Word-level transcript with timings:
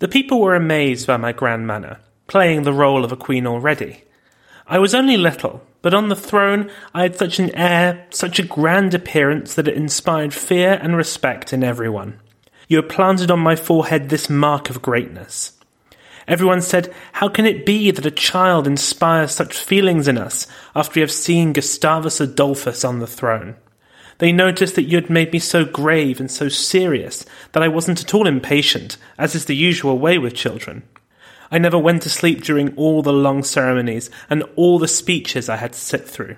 The 0.00 0.08
people 0.08 0.40
were 0.40 0.54
amazed 0.54 1.06
by 1.08 1.16
my 1.16 1.32
grand 1.32 1.66
manner, 1.66 1.98
playing 2.28 2.62
the 2.62 2.72
role 2.72 3.04
of 3.04 3.10
a 3.10 3.16
queen 3.16 3.46
already. 3.46 4.04
I 4.66 4.78
was 4.78 4.94
only 4.94 5.16
little, 5.16 5.62
but 5.82 5.92
on 5.92 6.08
the 6.08 6.14
throne 6.14 6.70
I 6.94 7.02
had 7.02 7.16
such 7.16 7.40
an 7.40 7.52
air, 7.56 8.06
such 8.10 8.38
a 8.38 8.46
grand 8.46 8.94
appearance 8.94 9.54
that 9.54 9.66
it 9.66 9.76
inspired 9.76 10.32
fear 10.32 10.78
and 10.80 10.96
respect 10.96 11.52
in 11.52 11.64
everyone. 11.64 12.20
You 12.68 12.76
had 12.76 12.88
planted 12.88 13.30
on 13.30 13.40
my 13.40 13.56
forehead 13.56 14.08
this 14.08 14.30
mark 14.30 14.70
of 14.70 14.82
greatness. 14.82 15.54
Everyone 16.28 16.60
said, 16.60 16.94
How 17.12 17.28
can 17.28 17.46
it 17.46 17.66
be 17.66 17.90
that 17.90 18.06
a 18.06 18.10
child 18.10 18.66
inspires 18.66 19.32
such 19.32 19.58
feelings 19.58 20.06
in 20.06 20.18
us 20.18 20.46
after 20.76 20.98
we 20.98 21.00
have 21.00 21.10
seen 21.10 21.54
Gustavus 21.54 22.20
Adolphus 22.20 22.84
on 22.84 23.00
the 23.00 23.06
throne? 23.06 23.56
They 24.18 24.32
noticed 24.32 24.74
that 24.74 24.84
you 24.84 24.96
had 24.96 25.10
made 25.10 25.32
me 25.32 25.38
so 25.38 25.64
grave 25.64 26.18
and 26.20 26.30
so 26.30 26.48
serious 26.48 27.24
that 27.52 27.62
I 27.62 27.68
wasn't 27.68 28.02
at 28.02 28.14
all 28.14 28.26
impatient, 28.26 28.96
as 29.16 29.34
is 29.34 29.44
the 29.44 29.56
usual 29.56 29.98
way 29.98 30.18
with 30.18 30.34
children. 30.34 30.82
I 31.50 31.58
never 31.58 31.78
went 31.78 32.02
to 32.02 32.10
sleep 32.10 32.42
during 32.42 32.74
all 32.76 33.00
the 33.00 33.12
long 33.12 33.42
ceremonies 33.42 34.10
and 34.28 34.42
all 34.56 34.78
the 34.78 34.88
speeches 34.88 35.48
I 35.48 35.56
had 35.56 35.72
to 35.72 35.78
sit 35.80 36.06
through. 36.06 36.36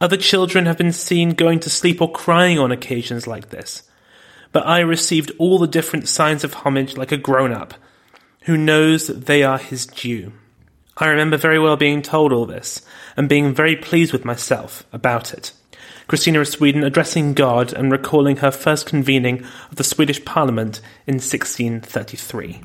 Other 0.00 0.16
children 0.16 0.66
have 0.66 0.78
been 0.78 0.92
seen 0.92 1.30
going 1.30 1.60
to 1.60 1.70
sleep 1.70 2.00
or 2.00 2.10
crying 2.10 2.58
on 2.58 2.72
occasions 2.72 3.26
like 3.26 3.50
this. 3.50 3.84
But 4.50 4.66
I 4.66 4.80
received 4.80 5.30
all 5.38 5.58
the 5.58 5.68
different 5.68 6.08
signs 6.08 6.44
of 6.44 6.54
homage 6.54 6.96
like 6.96 7.12
a 7.12 7.16
grown 7.16 7.52
up, 7.52 7.74
who 8.42 8.56
knows 8.56 9.06
that 9.06 9.26
they 9.26 9.42
are 9.44 9.58
his 9.58 9.86
due. 9.86 10.32
I 10.96 11.06
remember 11.06 11.36
very 11.36 11.58
well 11.58 11.76
being 11.76 12.02
told 12.02 12.32
all 12.32 12.46
this, 12.46 12.84
and 13.16 13.28
being 13.28 13.54
very 13.54 13.76
pleased 13.76 14.12
with 14.12 14.24
myself 14.24 14.84
about 14.92 15.32
it. 15.32 15.52
Christina 16.12 16.40
of 16.40 16.48
Sweden 16.48 16.84
addressing 16.84 17.32
God 17.32 17.72
and 17.72 17.90
recalling 17.90 18.36
her 18.36 18.50
first 18.50 18.84
convening 18.84 19.46
of 19.70 19.76
the 19.76 19.82
Swedish 19.82 20.22
Parliament 20.26 20.82
in 21.06 21.14
1633. 21.14 22.60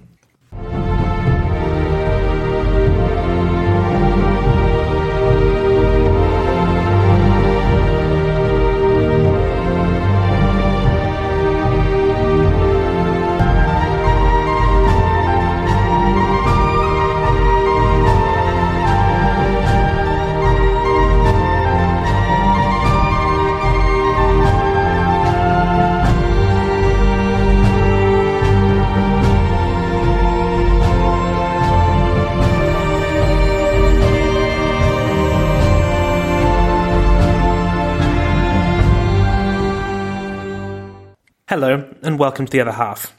Hello, 41.60 41.90
and 42.04 42.20
welcome 42.20 42.45
to 42.45 42.52
the 42.52 42.62
other 42.62 42.73
half. 42.73 43.16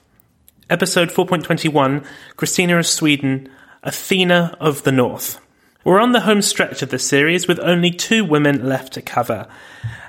Episode 0.70 1.08
4.21 1.08 2.06
Christina 2.36 2.78
of 2.78 2.86
Sweden, 2.86 3.48
Athena 3.82 4.56
of 4.60 4.84
the 4.84 4.92
North. 4.92 5.40
We're 5.82 5.98
on 5.98 6.12
the 6.12 6.20
home 6.20 6.40
stretch 6.40 6.80
of 6.80 6.90
the 6.90 7.00
series 7.00 7.48
with 7.48 7.58
only 7.58 7.90
two 7.90 8.24
women 8.24 8.64
left 8.64 8.92
to 8.92 9.02
cover, 9.02 9.48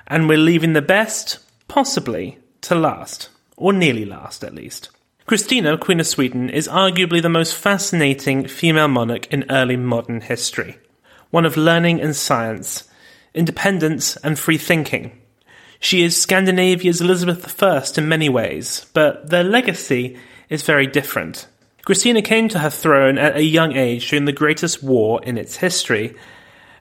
and 0.06 0.30
we're 0.30 0.38
leaving 0.38 0.74
the 0.74 0.82
best, 0.84 1.40
possibly, 1.68 2.38
to 2.62 2.76
last, 2.76 3.30
or 3.58 3.74
nearly 3.74 4.06
last 4.06 4.44
at 4.44 4.54
least. 4.54 4.92
Christina, 5.26 5.76
Queen 5.76 6.00
of 6.00 6.06
Sweden, 6.06 6.52
is 6.52 6.68
arguably 6.68 7.24
the 7.24 7.30
most 7.30 7.56
fascinating 7.56 8.48
female 8.48 8.90
monarch 8.90 9.26
in 9.34 9.50
early 9.50 9.76
modern 9.76 10.22
history. 10.22 10.78
One 11.32 11.48
of 11.48 11.58
learning 11.58 12.00
and 12.00 12.16
science, 12.16 12.88
independence 13.34 14.18
and 14.18 14.38
free 14.38 14.60
thinking 14.60 15.20
she 15.80 16.04
is 16.04 16.22
Scandinavia's 16.22 17.02
Elizabeth 17.02 17.64
I 17.64 17.84
in 17.98 18.10
many 18.10 18.28
ways, 18.30 18.86
but 18.94 19.30
their 19.30 19.44
legacy 19.44 20.18
is 20.50 20.64
very 20.64 20.88
different. 20.88 21.48
Christina 21.86 22.22
came 22.22 22.50
to 22.50 22.60
her 22.60 22.70
throne 22.70 23.18
at 23.18 23.38
a 23.38 23.44
young 23.44 23.76
age 23.76 24.10
during 24.10 24.26
the 24.26 24.32
greatest 24.32 24.84
war 24.84 25.22
in 25.24 25.38
its 25.38 25.58
history, 25.58 26.16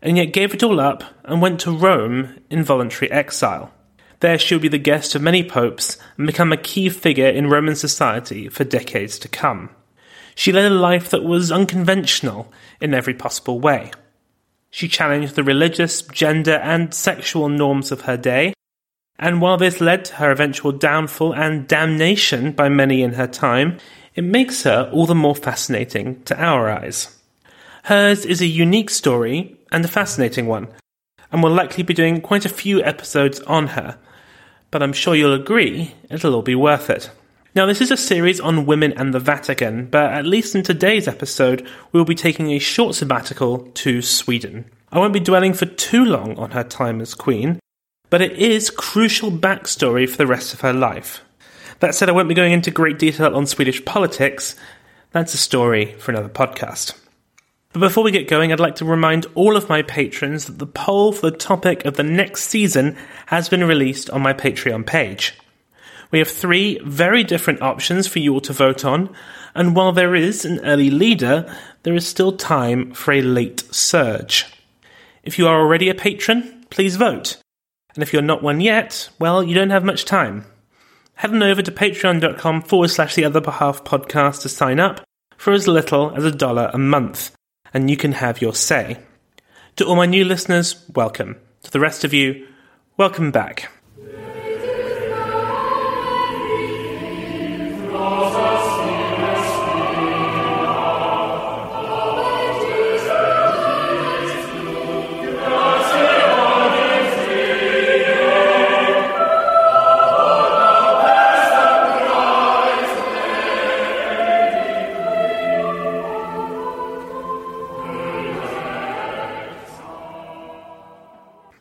and 0.03 0.17
yet 0.17 0.33
gave 0.33 0.53
it 0.53 0.63
all 0.63 0.81
up 0.81 1.05
and 1.25 1.41
went 1.41 1.61
to 1.61 1.77
Rome 1.77 2.41
in 2.51 2.65
voluntary 2.65 3.11
exile. 3.11 3.73
There 4.21 4.39
she 4.39 4.55
will 4.55 4.63
be 4.63 4.69
the 4.69 4.79
guest 4.79 5.15
of 5.15 5.23
many 5.23 5.45
popes 5.45 5.97
and 6.17 6.27
become 6.27 6.53
a 6.53 6.57
key 6.57 6.89
figure 6.89 7.29
in 7.29 7.49
Roman 7.49 7.77
society 7.77 8.49
for 8.49 8.65
decades 8.65 9.19
to 9.21 9.29
come. 9.29 9.71
She 10.35 10.53
led 10.53 10.71
a 10.71 10.75
life 10.75 11.11
that 11.11 11.25
was 11.25 11.53
unconventional 11.53 12.53
in 12.81 12.95
every 12.95 13.15
possible 13.15 13.61
way. 13.61 13.93
She 14.71 14.89
challenged 14.89 15.37
the 15.37 15.45
religious, 15.45 16.03
gender, 16.03 16.57
and 16.57 16.93
sexual 16.93 17.49
norms 17.49 17.91
of 17.91 18.03
her 18.03 18.17
day, 18.17 18.55
and 19.19 19.41
while 19.41 19.57
this 19.57 19.81
led 19.81 20.05
to 20.07 20.15
her 20.17 20.31
eventual 20.31 20.73
downfall 20.73 21.35
and 21.35 21.67
damnation 21.67 22.53
by 22.53 22.69
many 22.69 23.03
in 23.03 23.15
her 23.15 23.27
time, 23.27 23.79
it 24.15 24.25
makes 24.25 24.63
her 24.63 24.89
all 24.93 25.07
the 25.07 25.15
more 25.15 25.35
fascinating 25.35 26.23
to 26.25 26.41
our 26.41 26.69
eyes. 26.69 27.17
Hers 27.85 28.25
is 28.25 28.41
a 28.41 28.47
unique 28.47 28.91
story 28.91 29.57
and 29.73 29.85
a 29.85 29.89
fascinating 29.89 30.47
one, 30.47 30.69
and 31.33 31.43
we'll 31.43 31.53
likely 31.53 31.83
be 31.83 31.95
doing 31.95 32.21
quite 32.21 32.45
a 32.45 32.51
few 32.51 32.83
episodes 32.83 33.41
on 33.41 33.69
her, 33.69 33.99
but 34.71 34.83
I'm 34.83 34.93
sure 34.93 35.15
you'll 35.15 35.35
agree 35.35 35.95
it'll 36.11 36.35
all 36.35 36.43
be 36.43 36.55
worth 36.55 36.91
it. 36.91 37.11
Now, 37.55 37.67
this 37.67 37.81
is 37.81 37.91
a 37.91 37.97
series 37.97 38.41
on 38.41 38.67
women 38.67 38.93
and 38.93 39.13
the 39.13 39.19
Vatican, 39.19 39.87
but 39.87 40.13
at 40.13 40.27
least 40.27 40.55
in 40.55 40.63
today's 40.63 41.09
episode, 41.09 41.67
we'll 41.91 42.05
be 42.05 42.15
taking 42.15 42.53
a 42.53 42.59
short 42.59 42.95
sabbatical 42.95 43.71
to 43.75 44.03
Sweden. 44.03 44.67
I 44.93 44.99
won't 44.99 45.13
be 45.13 45.21
dwelling 45.21 45.55
for 45.55 45.67
too 45.67 46.05
long 46.05 46.37
on 46.39 46.53
her 46.53 46.63
time 46.63 47.01
as 47.01 47.15
queen, 47.15 47.59
but 48.11 48.21
it 48.21 48.33
is 48.33 48.71
crucial 48.71 49.31
backstory 49.31 50.09
for 50.09 50.17
the 50.17 50.27
rest 50.27 50.55
of 50.55 50.61
her 50.61 50.73
life. 50.73 51.23
That 51.81 51.95
said, 51.95 52.09
I 52.09 52.13
won't 52.13 52.29
be 52.29 52.35
going 52.35 52.53
into 52.53 52.71
great 52.71 52.99
detail 52.99 53.35
on 53.37 53.47
Swedish 53.47 53.85
politics. 53.85 54.57
That's 55.13 55.35
a 55.35 55.39
story 55.39 55.95
for 55.95 56.11
another 56.11 56.29
podcast. 56.29 56.99
But 57.73 57.81
before 57.81 58.03
we 58.03 58.11
get 58.11 58.29
going, 58.29 58.53
I'd 58.53 58.61
like 58.61 58.77
to 58.77 58.85
remind 58.85 59.27
all 59.35 59.57
of 59.57 59.69
my 59.69 59.83
patrons 59.83 60.47
that 60.47 60.59
the 60.59 60.67
poll 60.67 61.13
for 61.13 61.31
the 61.31 61.37
topic 61.37 61.85
of 61.85 61.97
the 61.97 62.03
next 62.03 62.45
season 62.45 62.97
has 63.27 63.49
been 63.49 63.63
released 63.65 64.11
on 64.11 64.23
my 64.23 64.33
Patreon 64.33 64.87
page. 64.87 65.35
We 66.11 66.19
have 66.19 66.29
three 66.29 66.81
very 66.83 67.23
different 67.23 67.61
options 67.61 68.07
for 68.07 68.19
you 68.19 68.33
all 68.35 68.41
to 68.41 68.53
vote 68.55 68.85
on, 68.85 69.15
and 69.55 69.77
while 69.77 69.93
there 69.93 70.15
is 70.15 70.45
an 70.45 70.65
early 70.65 70.91
leader, 70.91 71.55
there 71.83 71.95
is 71.95 72.07
still 72.07 72.33
time 72.33 72.93
for 72.93 73.13
a 73.13 73.21
late 73.21 73.63
surge. 73.71 74.47
If 75.23 75.39
you 75.39 75.47
are 75.47 75.61
already 75.61 75.91
a 75.91 75.95
patron, 75.95 76.65
please 76.71 76.97
vote. 76.97 77.37
And 77.99 78.05
if 78.05 78.13
you're 78.13 78.23
not 78.23 78.45
one 78.45 78.61
yet, 78.61 79.09
well, 79.19 79.43
you 79.43 79.57
don't 79.57 79.71
have 79.71 79.83
much 79.83 80.05
time. 80.05 80.45
Head 81.15 81.33
on 81.33 81.43
over 81.43 81.63
to 81.63 81.73
patreon.com 81.73 82.63
forward 82.63 82.91
slash 82.91 83.17
the 83.17 83.25
other 83.25 83.43
half 83.51 83.83
podcast 83.83 84.43
to 84.43 84.49
sign 84.49 84.79
up 84.79 85.01
for 85.37 85.53
as 85.53 85.67
little 85.67 86.15
as 86.15 86.25
a 86.25 86.31
dollar 86.31 86.71
a 86.73 86.79
month, 86.79 87.33
and 87.75 87.91
you 87.91 87.97
can 87.97 88.13
have 88.13 88.41
your 88.41 88.55
say. 88.55 88.99
To 89.75 89.85
all 89.85 89.97
my 89.97 90.07
new 90.07 90.25
listeners, 90.25 90.77
welcome. 90.95 91.39
To 91.65 91.73
the 91.73 91.81
rest 91.81 92.05
of 92.05 92.15
you, 92.15 92.47
welcome 92.97 93.33
back. 93.33 93.69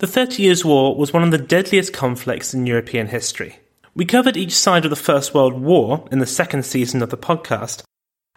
The 0.08 0.14
Thirty 0.14 0.44
Years' 0.44 0.64
War 0.64 0.96
was 0.96 1.12
one 1.12 1.24
of 1.24 1.32
the 1.32 1.38
deadliest 1.38 1.92
conflicts 1.92 2.54
in 2.54 2.66
European 2.66 3.08
history. 3.08 3.60
We 3.94 4.06
covered 4.06 4.38
each 4.38 4.56
side 4.56 4.86
of 4.86 4.90
the 4.90 4.96
First 4.96 5.34
World 5.34 5.60
War 5.60 6.08
in 6.10 6.20
the 6.20 6.26
second 6.26 6.64
season 6.64 7.04
of 7.04 7.10
the 7.10 7.18
podcast, 7.18 7.84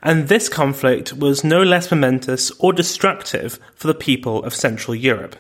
and 0.03 0.27
this 0.27 0.49
conflict 0.49 1.13
was 1.13 1.45
no 1.45 1.63
less 1.63 1.89
momentous 1.89 2.51
or 2.59 2.73
destructive 2.73 3.61
for 3.77 3.87
the 3.87 3.95
people 3.95 4.43
of 4.43 4.53
Central 4.53 4.97
Europe. 4.97 5.37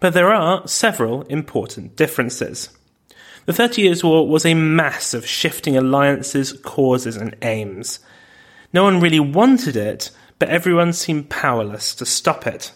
But 0.00 0.12
there 0.12 0.34
are 0.34 0.66
several 0.66 1.22
important 1.22 1.94
differences. 1.94 2.70
The 3.46 3.52
Thirty 3.52 3.82
Years' 3.82 4.02
War 4.02 4.26
was 4.26 4.44
a 4.44 4.54
mass 4.54 5.14
of 5.14 5.24
shifting 5.24 5.76
alliances, 5.76 6.52
causes, 6.64 7.14
and 7.14 7.36
aims. 7.42 8.00
No 8.72 8.82
one 8.82 8.98
really 8.98 9.20
wanted 9.20 9.76
it, 9.76 10.10
but 10.40 10.48
everyone 10.48 10.92
seemed 10.92 11.30
powerless 11.30 11.94
to 11.94 12.04
stop 12.04 12.44
it. 12.44 12.72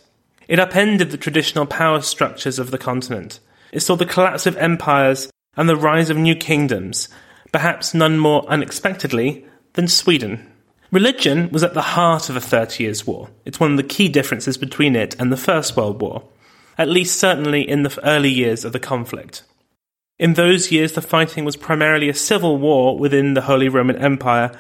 It 0.49 0.59
upended 0.59 1.11
the 1.11 1.19
traditional 1.19 1.67
power 1.67 2.01
structures 2.01 2.59
of 2.59 2.71
the 2.71 2.79
continent. 2.79 3.39
It 3.71 3.81
saw 3.81 3.97
the 3.97 4.07
collapse 4.07 4.47
of 4.47 4.57
empires 4.57 5.31
and 5.57 5.69
the 5.69 5.77
rise 5.77 6.09
of 6.09 6.17
new 6.17 6.35
kingdoms, 6.35 7.09
perhaps 7.53 7.93
none 7.93 8.19
more 8.19 8.49
unexpectedly 8.49 9.45
than 9.75 9.89
Sweden. 9.89 10.51
Religion 10.91 11.51
was 11.51 11.63
at 11.63 11.75
the 11.75 11.83
heart 11.83 12.31
of 12.31 12.35
the 12.35 12.41
Thirty 12.41 12.85
Years' 12.85 13.07
War. 13.07 13.29
It's 13.45 13.61
one 13.61 13.73
of 13.73 13.77
the 13.77 13.83
key 13.83 14.09
differences 14.09 14.57
between 14.57 14.97
it 14.97 15.15
and 15.21 15.31
the 15.31 15.37
First 15.37 15.77
World 15.77 16.01
War, 16.01 16.25
at 16.79 16.89
least 16.89 17.21
certainly 17.21 17.69
in 17.69 17.83
the 17.83 18.01
early 18.03 18.31
years 18.31 18.65
of 18.65 18.73
the 18.73 18.81
conflict. 18.81 19.43
In 20.19 20.35
those 20.35 20.73
years, 20.73 20.93
the 20.93 21.03
fighting 21.03 21.45
was 21.45 21.57
primarily 21.57 22.09
a 22.09 22.15
civil 22.15 22.57
war 22.57 22.99
within 22.99 23.35
the 23.35 23.43
Holy 23.43 23.69
Roman 23.69 23.97
Empire 23.97 24.51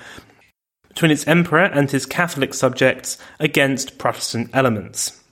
between 0.88 1.10
its 1.10 1.26
emperor 1.26 1.64
and 1.64 1.90
his 1.90 2.04
Catholic 2.04 2.52
subjects 2.52 3.16
against 3.40 3.98
Protestant 3.98 4.50
elements. 4.52 5.22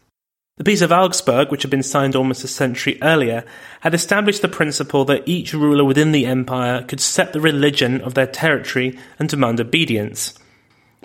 The 0.59 0.65
Peace 0.65 0.81
of 0.81 0.91
Augsburg, 0.91 1.51
which 1.51 1.65
had 1.65 1.71
been 1.71 1.83
signed 1.83 2.17
almost 2.17 2.43
a 2.43 2.49
century 2.49 2.99
earlier, 3.03 3.45
had 3.81 3.93
established 3.93 4.41
the 4.41 4.49
principle 4.49 5.05
that 5.05 5.29
each 5.29 5.53
ruler 5.53 5.85
within 5.85 6.13
the 6.13 6.25
empire 6.25 6.83
could 6.83 6.99
set 6.99 7.35
the 7.35 7.43
religion 7.43 8.01
of 8.01 8.15
their 8.15 8.27
territory 8.27 8.99
and 9.19 9.29
demand 9.29 9.61
obedience. 9.61 10.33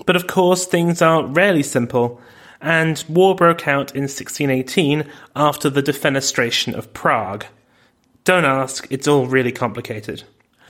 But 0.05 0.15
of 0.15 0.25
course, 0.25 0.65
things 0.65 1.01
are 1.01 1.25
rarely 1.25 1.63
simple, 1.63 2.21
and 2.61 3.03
war 3.09 3.35
broke 3.35 3.67
out 3.67 3.93
in 3.93 4.03
1618 4.03 5.03
after 5.35 5.69
the 5.69 5.83
defenestration 5.83 6.73
of 6.73 6.93
Prague. 6.93 7.43
Don't 8.23 8.45
ask, 8.45 8.87
it's 8.89 9.07
all 9.07 9.25
really 9.25 9.51
complicated. 9.51 10.23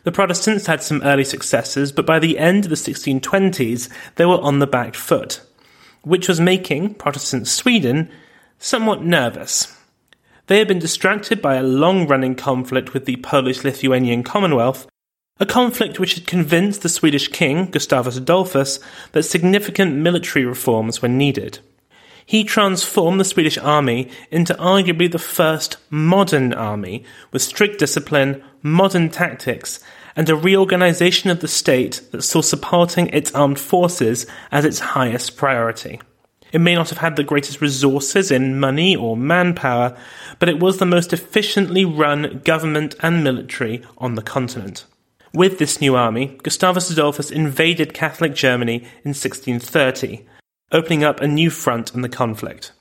The 0.06 0.12
Protestants 0.12 0.66
had 0.66 0.82
some 0.82 1.04
early 1.04 1.24
successes, 1.24 1.92
but 1.92 2.08
by 2.08 2.18
the 2.18 2.40
end 2.40 2.64
of 2.66 2.72
the 2.72 2.76
1620s, 2.76 3.90
they 4.16 4.26
were 4.26 4.42
on 4.42 4.58
the 4.58 4.66
back 4.66 4.96
foot, 4.96 5.42
which 6.02 6.28
was 6.28 6.40
making 6.42 6.96
Protestant 6.96 7.48
Sweden 7.48 8.10
somewhat 8.62 9.04
nervous. 9.04 9.78
They 10.48 10.60
had 10.60 10.70
been 10.70 10.80
distracted 10.80 11.42
by 11.42 11.56
a 11.56 11.64
long 11.64 12.08
running 12.08 12.36
conflict 12.36 12.94
with 12.94 13.06
the 13.06 13.18
Polish 13.18 13.66
Lithuanian 13.66 14.24
Commonwealth, 14.24 14.88
a 15.40 15.46
conflict 15.46 16.00
which 16.00 16.14
had 16.14 16.28
convinced 16.28 16.82
the 16.82 16.90
Swedish 16.90 17.28
king, 17.28 17.70
Gustavus 17.72 18.16
Adolphus, 18.16 18.80
that 19.12 19.24
significant 19.24 19.96
military 19.96 20.46
reforms 20.46 21.02
were 21.02 21.10
needed 21.10 21.60
he 22.32 22.46
transformed 22.46 23.20
the 23.20 23.26
Swedish 23.26 23.58
army 23.58 24.10
into 24.32 24.54
arguably 24.56 25.12
the 25.12 25.20
first 25.20 25.76
modern 25.90 26.54
army, 26.54 27.04
with 27.34 27.42
strict 27.42 27.78
discipline, 27.78 28.42
modern 28.62 29.10
tactics, 29.10 29.82
and 30.16 30.30
a 30.30 30.36
reorganization 30.36 31.30
of 31.30 31.42
the 31.42 31.48
state 31.50 32.02
that 32.12 32.22
saw 32.22 32.42
supporting 32.42 33.08
its 33.08 33.34
armed 33.34 33.60
forces 33.60 34.26
as 34.52 34.64
its 34.64 34.80
highest 34.80 35.36
priority. 35.36 36.00
It 36.52 36.60
may 36.60 36.76
not 36.76 36.90
have 36.90 36.98
had 36.98 37.16
the 37.16 37.24
greatest 37.24 37.62
resources 37.62 38.30
in 38.30 38.60
money 38.60 38.96
or 38.96 39.16
manpower, 39.16 39.98
but 40.40 40.50
it 40.50 40.60
was 40.60 40.78
the 40.78 40.86
most 40.86 41.14
efficiently 41.14 41.86
run 41.86 42.42
government 42.44 42.96
and 43.00 43.24
military 43.24 43.84
on 43.98 44.16
the 44.16 44.22
continent. 44.22 44.86
With 45.34 45.60
this 45.60 45.80
new 45.80 45.96
army, 45.96 46.38
Gustavus 46.44 46.90
Adolphus 46.90 47.32
invaded 47.32 47.94
Catholic 47.94 48.36
Germany 48.36 48.78
in 49.04 49.14
1630, 49.14 50.26
opening 50.74 51.06
up 51.06 51.22
a 51.22 51.28
new 51.28 51.50
front 51.50 51.94
in 51.94 52.02
the 52.02 52.10
conflict. 52.10 52.74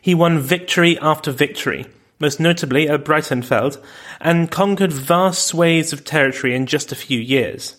He 0.00 0.14
won 0.14 0.40
victory 0.40 0.98
after 0.98 1.30
victory, 1.30 1.86
most 2.18 2.40
notably 2.40 2.88
at 2.88 3.04
Breitenfeld, 3.04 3.82
and 4.20 4.50
conquered 4.50 4.92
vast 4.92 5.46
swathes 5.46 5.92
of 5.92 6.04
territory 6.04 6.54
in 6.54 6.66
just 6.66 6.90
a 6.90 6.96
few 6.96 7.20
years. 7.20 7.76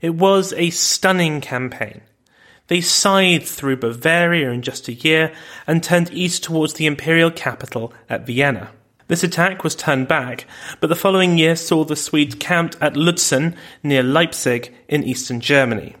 It 0.00 0.14
was 0.16 0.52
a 0.54 0.70
stunning 0.70 1.40
campaign. 1.40 2.00
They 2.68 2.80
scythed 2.80 3.46
through 3.46 3.76
Bavaria 3.76 4.50
in 4.50 4.62
just 4.62 4.88
a 4.88 4.92
year 4.92 5.32
and 5.66 5.82
turned 5.82 6.12
east 6.12 6.42
towards 6.42 6.74
the 6.74 6.86
imperial 6.86 7.30
capital 7.30 7.92
at 8.08 8.26
Vienna. 8.26 8.70
This 9.08 9.22
attack 9.22 9.62
was 9.62 9.76
turned 9.76 10.08
back, 10.08 10.46
but 10.80 10.88
the 10.88 10.96
following 10.96 11.38
year 11.38 11.54
saw 11.54 11.84
the 11.84 11.94
Swedes 11.94 12.34
camped 12.34 12.76
at 12.80 12.94
Lutzen 12.94 13.54
near 13.84 14.02
Leipzig 14.02 14.74
in 14.88 15.04
eastern 15.04 15.40
Germany. 15.40 15.94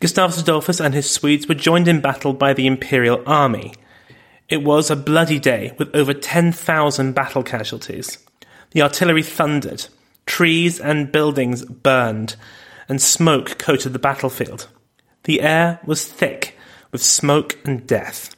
Gustavus 0.00 0.38
Adolphus 0.42 0.80
and 0.80 0.92
his 0.92 1.10
Swedes 1.10 1.48
were 1.48 1.54
joined 1.54 1.88
in 1.88 2.02
battle 2.02 2.34
by 2.34 2.52
the 2.52 2.66
imperial 2.66 3.22
army. 3.26 3.72
It 4.50 4.62
was 4.62 4.90
a 4.90 4.96
bloody 4.96 5.38
day 5.38 5.74
with 5.78 5.94
over 5.96 6.12
10,000 6.12 7.14
battle 7.14 7.42
casualties. 7.42 8.18
The 8.72 8.82
artillery 8.82 9.22
thundered, 9.22 9.86
trees 10.26 10.78
and 10.78 11.10
buildings 11.10 11.64
burned, 11.64 12.36
and 12.90 13.00
smoke 13.00 13.56
coated 13.56 13.94
the 13.94 13.98
battlefield. 13.98 14.68
The 15.24 15.40
air 15.40 15.80
was 15.84 16.04
thick 16.06 16.56
with 16.92 17.02
smoke 17.02 17.58
and 17.64 17.86
death. 17.86 18.34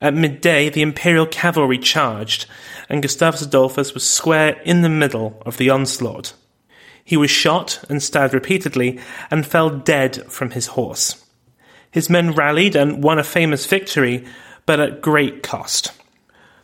At 0.00 0.14
midday, 0.14 0.68
the 0.68 0.82
imperial 0.82 1.26
cavalry 1.26 1.78
charged, 1.78 2.46
and 2.88 3.00
Gustavus 3.00 3.40
Adolphus 3.40 3.94
was 3.94 4.06
square 4.06 4.60
in 4.64 4.82
the 4.82 4.88
middle 4.88 5.40
of 5.46 5.56
the 5.56 5.70
onslaught. 5.70 6.34
He 7.04 7.16
was 7.16 7.30
shot 7.30 7.82
and 7.88 8.02
stabbed 8.02 8.34
repeatedly 8.34 8.98
and 9.30 9.46
fell 9.46 9.70
dead 9.70 10.30
from 10.30 10.50
his 10.50 10.68
horse. 10.68 11.24
His 11.90 12.10
men 12.10 12.32
rallied 12.32 12.74
and 12.74 13.04
won 13.04 13.18
a 13.18 13.24
famous 13.24 13.66
victory, 13.66 14.26
but 14.66 14.80
at 14.80 15.00
great 15.00 15.42
cost. 15.42 15.92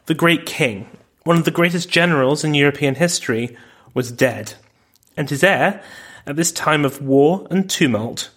The 0.07 0.15
great 0.15 0.45
king, 0.47 0.89
one 1.25 1.37
of 1.37 1.45
the 1.45 1.51
greatest 1.51 1.89
generals 1.89 2.43
in 2.43 2.55
European 2.55 2.97
history, 2.97 3.57
was 3.95 4.11
dead, 4.11 4.55
and 5.17 5.31
his 5.31 5.45
heir, 5.45 5.83
at 6.27 6.37
this 6.37 6.51
time 6.51 6.85
of 6.85 7.01
war 7.01 7.47
and 7.51 7.71
tumult, 7.71 8.31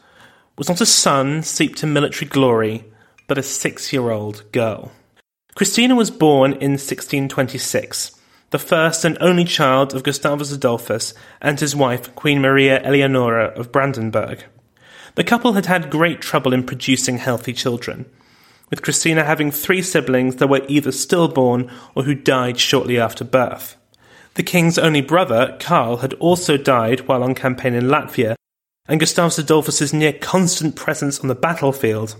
was 0.57 0.69
not 0.69 0.81
a 0.81 0.85
son 0.85 1.43
steeped 1.43 1.83
in 1.83 1.93
military 1.93 2.29
glory, 2.29 2.85
but 3.27 3.37
a 3.37 3.43
six 3.43 3.91
year 3.91 4.11
old 4.11 4.43
girl. 4.51 4.91
Christina 5.55 5.95
was 5.95 6.11
born 6.11 6.53
in 6.53 6.71
1626 6.71 8.19
the 8.53 8.59
first 8.59 9.03
and 9.03 9.17
only 9.19 9.45
child 9.45 9.95
of 9.95 10.03
Gustavus 10.03 10.51
Adolphus 10.51 11.15
and 11.41 11.59
his 11.59 11.75
wife, 11.75 12.13
Queen 12.13 12.39
Maria 12.39 12.79
Eleonora 12.83 13.45
of 13.55 13.71
Brandenburg. 13.71 14.43
The 15.15 15.23
couple 15.23 15.53
had 15.53 15.65
had 15.65 15.89
great 15.89 16.21
trouble 16.21 16.53
in 16.53 16.63
producing 16.63 17.17
healthy 17.17 17.51
children, 17.51 18.05
with 18.69 18.83
Christina 18.83 19.23
having 19.23 19.49
three 19.49 19.81
siblings 19.81 20.35
that 20.35 20.49
were 20.49 20.61
either 20.67 20.91
stillborn 20.91 21.67
or 21.95 22.03
who 22.03 22.13
died 22.13 22.59
shortly 22.59 22.99
after 22.99 23.23
birth. 23.23 23.75
The 24.35 24.43
king's 24.43 24.77
only 24.77 25.01
brother, 25.01 25.57
Karl, 25.59 25.97
had 25.97 26.13
also 26.15 26.55
died 26.55 27.07
while 27.07 27.23
on 27.23 27.33
campaign 27.33 27.73
in 27.73 27.85
Latvia, 27.85 28.35
and 28.87 28.99
Gustavus 28.99 29.37
Adolphus's 29.37 29.93
near 29.93 30.13
constant 30.13 30.75
presence 30.75 31.19
on 31.19 31.27
the 31.27 31.35
battlefield 31.35 32.15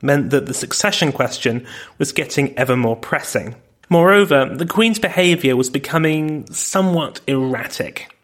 meant 0.00 0.30
that 0.30 0.46
the 0.46 0.54
succession 0.54 1.12
question 1.12 1.66
was 1.98 2.12
getting 2.12 2.56
ever 2.56 2.76
more 2.76 2.96
pressing. 2.96 3.56
Moreover, 3.90 4.54
the 4.54 4.66
Queen's 4.66 4.98
behaviour 4.98 5.56
was 5.56 5.70
becoming 5.70 6.50
somewhat 6.52 7.20
erratic. 7.26 8.14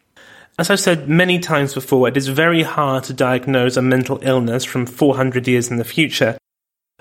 As 0.57 0.69
I've 0.69 0.79
said 0.79 1.09
many 1.09 1.39
times 1.39 1.73
before, 1.73 2.07
it 2.07 2.15
is 2.15 2.29
very 2.29 2.63
hard 2.63 3.03
to 3.05 3.13
diagnose 3.13 3.75
a 3.75 3.81
mental 3.81 4.19
illness 4.21 4.63
from 4.63 4.85
400 4.85 5.47
years 5.47 5.69
in 5.69 5.77
the 5.77 5.83
future, 5.83 6.37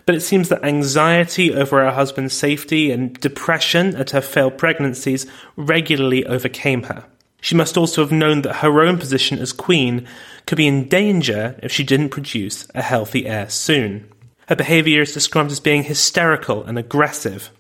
but 0.07 0.16
it 0.16 0.23
seems 0.23 0.49
that 0.49 0.64
anxiety 0.64 1.54
over 1.54 1.85
her 1.85 1.93
husband's 1.93 2.35
safety 2.35 2.90
and 2.90 3.14
depression 3.21 3.95
at 3.95 4.11
her 4.11 4.21
failed 4.21 4.59
pregnancies 4.59 5.26
regularly 5.57 6.26
overcame 6.26 6.85
her. 6.85 7.04
She 7.40 7.54
must 7.54 7.76
also 7.76 8.02
have 8.02 8.11
known 8.11 8.43
that 8.43 8.57
her 8.57 8.83
own 8.83 8.99
position 8.99 9.38
as 9.38 9.52
queen 9.52 10.07
could 10.46 10.56
be 10.56 10.66
in 10.66 10.88
danger 10.88 11.58
if 11.62 11.72
she 11.72 11.84
didn't 11.84 12.10
produce 12.10 12.66
a 12.74 12.82
healthy 12.82 13.26
heir 13.26 13.48
soon. 13.48 14.08
Her 14.48 14.56
behaviour 14.56 15.02
is 15.02 15.14
described 15.14 15.50
as 15.50 15.60
being 15.60 15.84
hysterical 15.84 16.64
and 16.64 16.78
aggressive. 16.78 17.50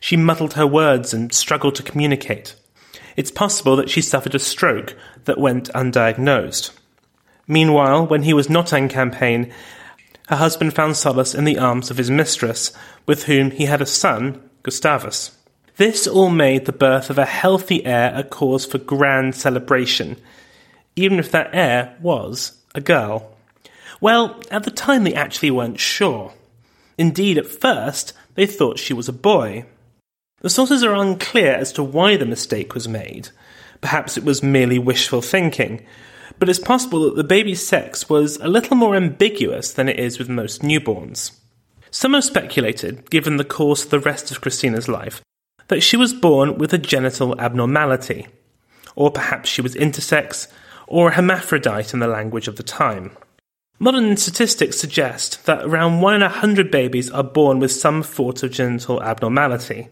She 0.00 0.16
muddled 0.16 0.54
her 0.54 0.66
words 0.66 1.14
and 1.14 1.32
struggled 1.32 1.76
to 1.76 1.82
communicate. 1.82 2.56
It's 3.16 3.30
possible 3.30 3.76
that 3.76 3.90
she 3.90 4.00
suffered 4.00 4.34
a 4.34 4.40
stroke 4.40 4.96
that 5.24 5.38
went 5.38 5.72
undiagnosed. 5.72 6.72
Meanwhile, 7.46 8.06
when 8.06 8.24
he 8.24 8.34
was 8.34 8.50
not 8.50 8.72
on 8.72 8.88
campaign, 8.88 9.52
her 10.28 10.36
husband 10.36 10.74
found 10.74 10.96
solace 10.96 11.34
in 11.34 11.44
the 11.44 11.58
arms 11.58 11.90
of 11.90 11.98
his 11.98 12.10
mistress, 12.10 12.72
with 13.06 13.24
whom 13.24 13.50
he 13.50 13.66
had 13.66 13.82
a 13.82 13.86
son, 13.86 14.42
Gustavus. 14.62 15.36
This 15.76 16.06
all 16.06 16.30
made 16.30 16.64
the 16.64 16.72
birth 16.72 17.10
of 17.10 17.18
a 17.18 17.26
healthy 17.26 17.84
heir 17.84 18.12
a 18.14 18.24
cause 18.24 18.64
for 18.64 18.78
grand 18.78 19.34
celebration, 19.34 20.16
even 20.96 21.18
if 21.18 21.30
that 21.30 21.50
heir 21.52 21.96
was 22.00 22.60
a 22.74 22.80
girl. 22.80 23.34
Well, 24.00 24.40
at 24.50 24.64
the 24.64 24.70
time 24.70 25.04
they 25.04 25.14
actually 25.14 25.50
weren't 25.50 25.80
sure. 25.80 26.32
Indeed, 26.98 27.38
at 27.38 27.46
first, 27.46 28.12
they 28.34 28.46
thought 28.46 28.78
she 28.78 28.92
was 28.92 29.08
a 29.08 29.12
boy. 29.12 29.66
The 30.40 30.50
sources 30.50 30.84
are 30.84 30.94
unclear 30.94 31.54
as 31.54 31.72
to 31.72 31.82
why 31.82 32.16
the 32.16 32.26
mistake 32.26 32.74
was 32.74 32.86
made. 32.86 33.30
Perhaps 33.80 34.16
it 34.16 34.24
was 34.24 34.42
merely 34.42 34.78
wishful 34.78 35.22
thinking, 35.22 35.84
but 36.38 36.48
it's 36.48 36.58
possible 36.58 37.04
that 37.04 37.16
the 37.16 37.24
baby's 37.24 37.66
sex 37.66 38.08
was 38.08 38.36
a 38.38 38.48
little 38.48 38.76
more 38.76 38.96
ambiguous 38.96 39.72
than 39.72 39.88
it 39.88 39.98
is 39.98 40.18
with 40.18 40.28
most 40.28 40.62
newborns. 40.62 41.38
Some 41.90 42.14
have 42.14 42.24
speculated, 42.24 43.08
given 43.10 43.36
the 43.36 43.44
course 43.44 43.84
of 43.84 43.90
the 43.90 44.00
rest 44.00 44.30
of 44.30 44.40
Christina's 44.40 44.88
life, 44.88 45.22
that 45.68 45.82
she 45.82 45.96
was 45.96 46.12
born 46.12 46.58
with 46.58 46.72
a 46.72 46.78
genital 46.78 47.38
abnormality, 47.40 48.26
or 48.96 49.10
perhaps 49.10 49.48
she 49.48 49.62
was 49.62 49.74
intersex, 49.74 50.48
or 50.86 51.08
a 51.08 51.14
hermaphrodite 51.14 51.92
in 51.92 52.00
the 52.00 52.06
language 52.06 52.48
of 52.48 52.56
the 52.56 52.62
time. 52.62 53.16
Modern 53.78 54.16
statistics 54.16 54.78
suggest 54.78 55.46
that 55.46 55.64
around 55.64 56.00
1 56.00 56.14
in 56.14 56.22
a 56.22 56.26
100 56.26 56.70
babies 56.70 57.10
are 57.10 57.24
born 57.24 57.58
with 57.58 57.72
some 57.72 58.02
sort 58.02 58.42
of 58.42 58.52
genital 58.52 59.02
abnormality. 59.02 59.88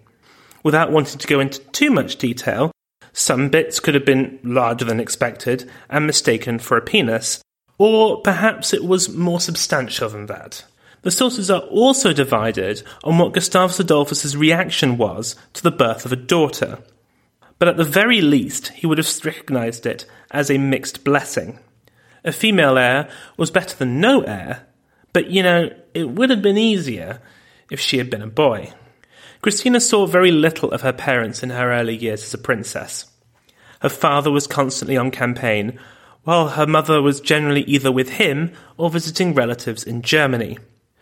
Without 0.62 0.92
wanting 0.92 1.18
to 1.18 1.26
go 1.26 1.40
into 1.40 1.58
too 1.72 1.90
much 1.90 2.16
detail, 2.16 2.70
some 3.12 3.48
bits 3.48 3.80
could 3.80 3.94
have 3.94 4.04
been 4.04 4.38
larger 4.42 4.84
than 4.84 5.00
expected 5.00 5.68
and 5.90 6.06
mistaken 6.06 6.58
for 6.58 6.76
a 6.76 6.82
penis, 6.82 7.42
or 7.76 8.22
perhaps 8.22 8.72
it 8.72 8.84
was 8.84 9.14
more 9.14 9.40
substantial 9.40 10.08
than 10.08 10.26
that. 10.26 10.64
The 11.02 11.10
sources 11.10 11.50
are 11.50 11.62
also 11.62 12.12
divided 12.12 12.84
on 13.02 13.18
what 13.18 13.32
Gustavus 13.32 13.80
Adolphus's 13.80 14.36
reaction 14.36 14.96
was 14.96 15.34
to 15.54 15.62
the 15.62 15.72
birth 15.72 16.06
of 16.06 16.12
a 16.12 16.16
daughter. 16.16 16.78
But 17.58 17.68
at 17.68 17.76
the 17.76 17.84
very 17.84 18.20
least, 18.20 18.68
he 18.68 18.86
would 18.86 18.98
have 18.98 19.24
recognized 19.24 19.84
it 19.84 20.06
as 20.32 20.50
a 20.50 20.58
mixed 20.58 21.04
blessing. 21.04 21.58
A 22.24 22.32
female 22.32 22.78
heir 22.78 23.08
was 23.36 23.50
better 23.50 23.76
than 23.76 24.00
no 24.00 24.22
heir, 24.22 24.66
but 25.12 25.30
you 25.30 25.42
know, 25.42 25.70
it 25.94 26.10
would 26.10 26.30
have 26.30 26.42
been 26.42 26.58
easier 26.58 27.20
if 27.70 27.80
she 27.80 27.98
had 27.98 28.10
been 28.10 28.22
a 28.22 28.26
boy. 28.26 28.72
Christina 29.40 29.80
saw 29.80 30.06
very 30.06 30.30
little 30.30 30.70
of 30.70 30.82
her 30.82 30.92
parents 30.92 31.42
in 31.42 31.50
her 31.50 31.72
early 31.72 31.96
years 31.96 32.22
as 32.22 32.34
a 32.34 32.38
princess. 32.38 33.06
Her 33.80 33.88
father 33.88 34.30
was 34.30 34.46
constantly 34.46 34.96
on 34.96 35.10
campaign, 35.10 35.78
while 36.22 36.50
her 36.50 36.66
mother 36.66 37.02
was 37.02 37.20
generally 37.20 37.62
either 37.62 37.90
with 37.90 38.10
him 38.10 38.52
or 38.76 38.88
visiting 38.88 39.34
relatives 39.34 39.82
in 39.82 40.02
Germany. 40.02 40.58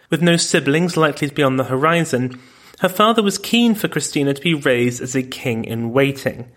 With 0.09 0.23
no 0.23 0.39
siblings 0.39 0.97
likely 0.97 1.29
to 1.29 1.35
be 1.35 1.43
on 1.43 1.57
the 1.57 1.65
horizon, 1.65 2.41
her 2.81 2.89
father 2.89 3.23
was 3.23 3.37
keen 3.37 3.75
for 3.75 3.89
Christina 3.89 4.33
to 4.33 4.41
be 4.41 4.55
raised 4.55 5.03
as 5.03 5.15
a 5.15 5.23
king 5.23 5.67
in 5.67 5.93
waiting, 5.93 6.51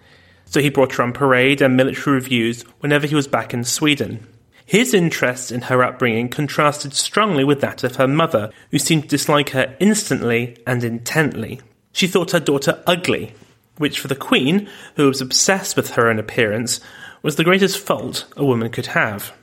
so 0.45 0.62
he 0.62 0.69
brought 0.69 0.93
her 0.93 1.03
on 1.03 1.13
parade 1.13 1.62
and 1.62 1.75
military 1.75 2.15
reviews 2.15 2.63
whenever 2.79 3.07
he 3.07 3.15
was 3.15 3.27
back 3.27 3.53
in 3.53 3.63
Sweden. 3.63 4.27
His 4.65 4.93
interest 4.93 5.51
in 5.51 5.63
her 5.63 5.83
upbringing 5.83 6.29
contrasted 6.29 6.93
strongly 6.93 7.43
with 7.43 7.62
that 7.62 7.83
of 7.83 7.97
her 7.97 8.07
mother, 8.07 8.51
who 8.71 8.79
seemed 8.79 9.03
to 9.03 9.09
dislike 9.09 9.50
her 9.50 9.75
instantly 9.79 10.57
and 10.65 10.83
intently. 10.83 11.59
She 11.91 12.07
thought 12.07 12.31
her 12.31 12.39
daughter 12.39 12.81
ugly, 12.88 13.33
which 13.77 14.00
for 14.00 14.07
the 14.07 14.15
Queen, 14.15 14.69
who 14.95 15.07
was 15.07 15.21
obsessed 15.21 15.75
with 15.75 15.91
her 15.91 16.07
own 16.07 16.17
appearance, 16.19 16.79
was 17.21 17.35
the 17.35 17.43
greatest 17.43 17.77
fault 17.77 18.25
a 18.38 18.45
woman 18.45 18.71
could 18.71 18.88
have. 18.88 19.33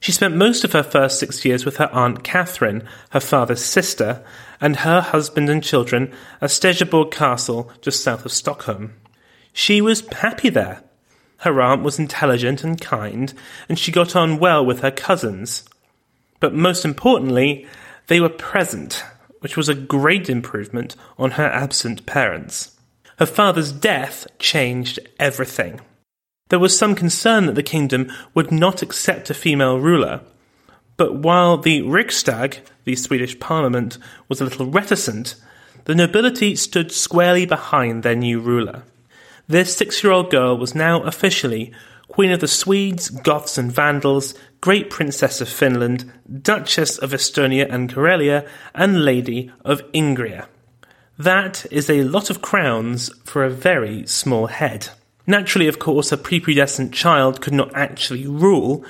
She 0.00 0.10
spent 0.10 0.34
most 0.34 0.64
of 0.64 0.72
her 0.72 0.82
first 0.82 1.20
six 1.20 1.44
years 1.44 1.64
with 1.64 1.76
her 1.76 1.88
Aunt 1.92 2.24
Catherine, 2.24 2.88
her 3.10 3.20
father's 3.20 3.64
sister, 3.64 4.24
and 4.60 4.76
her 4.76 5.00
husband 5.00 5.48
and 5.48 5.62
children 5.62 6.12
at 6.40 6.50
Stegeborg 6.50 7.12
Castle 7.12 7.70
just 7.80 8.02
south 8.02 8.24
of 8.24 8.32
Stockholm. 8.32 8.94
She 9.52 9.80
was 9.80 10.06
happy 10.08 10.48
there. 10.48 10.82
Her 11.38 11.60
aunt 11.60 11.82
was 11.82 11.98
intelligent 11.98 12.62
and 12.62 12.80
kind, 12.80 13.34
and 13.68 13.78
she 13.78 13.92
got 13.92 14.14
on 14.14 14.38
well 14.38 14.64
with 14.64 14.80
her 14.80 14.90
cousins. 14.90 15.64
But 16.40 16.54
most 16.54 16.84
importantly, 16.84 17.66
they 18.06 18.20
were 18.20 18.28
present 18.28 19.04
which 19.42 19.56
was 19.56 19.68
a 19.68 19.74
great 19.74 20.30
improvement 20.30 20.94
on 21.18 21.32
her 21.32 21.46
absent 21.46 22.06
parents. 22.06 22.76
Her 23.18 23.26
father's 23.26 23.72
death 23.72 24.26
changed 24.38 25.00
everything. 25.18 25.80
There 26.48 26.60
was 26.60 26.78
some 26.78 26.94
concern 26.94 27.46
that 27.46 27.56
the 27.56 27.62
kingdom 27.62 28.10
would 28.34 28.52
not 28.52 28.82
accept 28.82 29.30
a 29.30 29.34
female 29.34 29.78
ruler, 29.78 30.20
but 30.96 31.16
while 31.16 31.58
the 31.58 31.82
Riksdag, 31.82 32.58
the 32.84 32.94
Swedish 32.94 33.38
parliament, 33.40 33.98
was 34.28 34.40
a 34.40 34.44
little 34.44 34.66
reticent, 34.66 35.34
the 35.86 35.94
nobility 35.94 36.54
stood 36.54 36.92
squarely 36.92 37.44
behind 37.44 38.04
their 38.04 38.14
new 38.14 38.38
ruler. 38.38 38.84
This 39.48 39.76
six 39.76 40.02
year 40.02 40.12
old 40.12 40.30
girl 40.30 40.56
was 40.56 40.74
now 40.74 41.02
officially 41.02 41.72
Queen 42.08 42.30
of 42.30 42.40
the 42.40 42.48
Swedes, 42.48 43.08
Goths, 43.08 43.58
and 43.58 43.72
Vandals, 43.72 44.34
Great 44.60 44.90
Princess 44.90 45.40
of 45.40 45.48
Finland, 45.48 46.12
Duchess 46.42 46.98
of 46.98 47.12
Estonia 47.12 47.66
and 47.72 47.92
Karelia, 47.92 48.46
and 48.74 49.04
Lady 49.04 49.50
of 49.64 49.82
Ingria. 49.92 50.46
That 51.18 51.66
is 51.70 51.88
a 51.88 52.04
lot 52.04 52.30
of 52.30 52.42
crowns 52.42 53.10
for 53.24 53.44
a 53.44 53.50
very 53.50 54.06
small 54.06 54.46
head. 54.46 54.88
Naturally, 55.26 55.68
of 55.68 55.78
course, 55.78 56.12
a 56.12 56.16
prepubescent 56.16 56.92
child 56.92 57.40
could 57.40 57.54
not 57.54 57.74
actually 57.74 58.26
rule, 58.26 58.84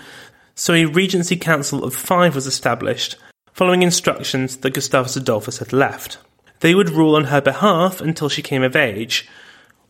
so 0.54 0.74
a 0.74 0.86
regency 0.86 1.36
council 1.36 1.84
of 1.84 1.94
five 1.94 2.34
was 2.34 2.46
established, 2.46 3.16
following 3.52 3.82
instructions 3.82 4.56
that 4.58 4.74
Gustavus 4.74 5.16
Adolphus 5.16 5.58
had 5.58 5.72
left. 5.72 6.18
They 6.60 6.74
would 6.74 6.90
rule 6.90 7.16
on 7.16 7.24
her 7.24 7.40
behalf 7.40 8.00
until 8.00 8.28
she 8.28 8.42
came 8.42 8.62
of 8.62 8.76
age, 8.76 9.28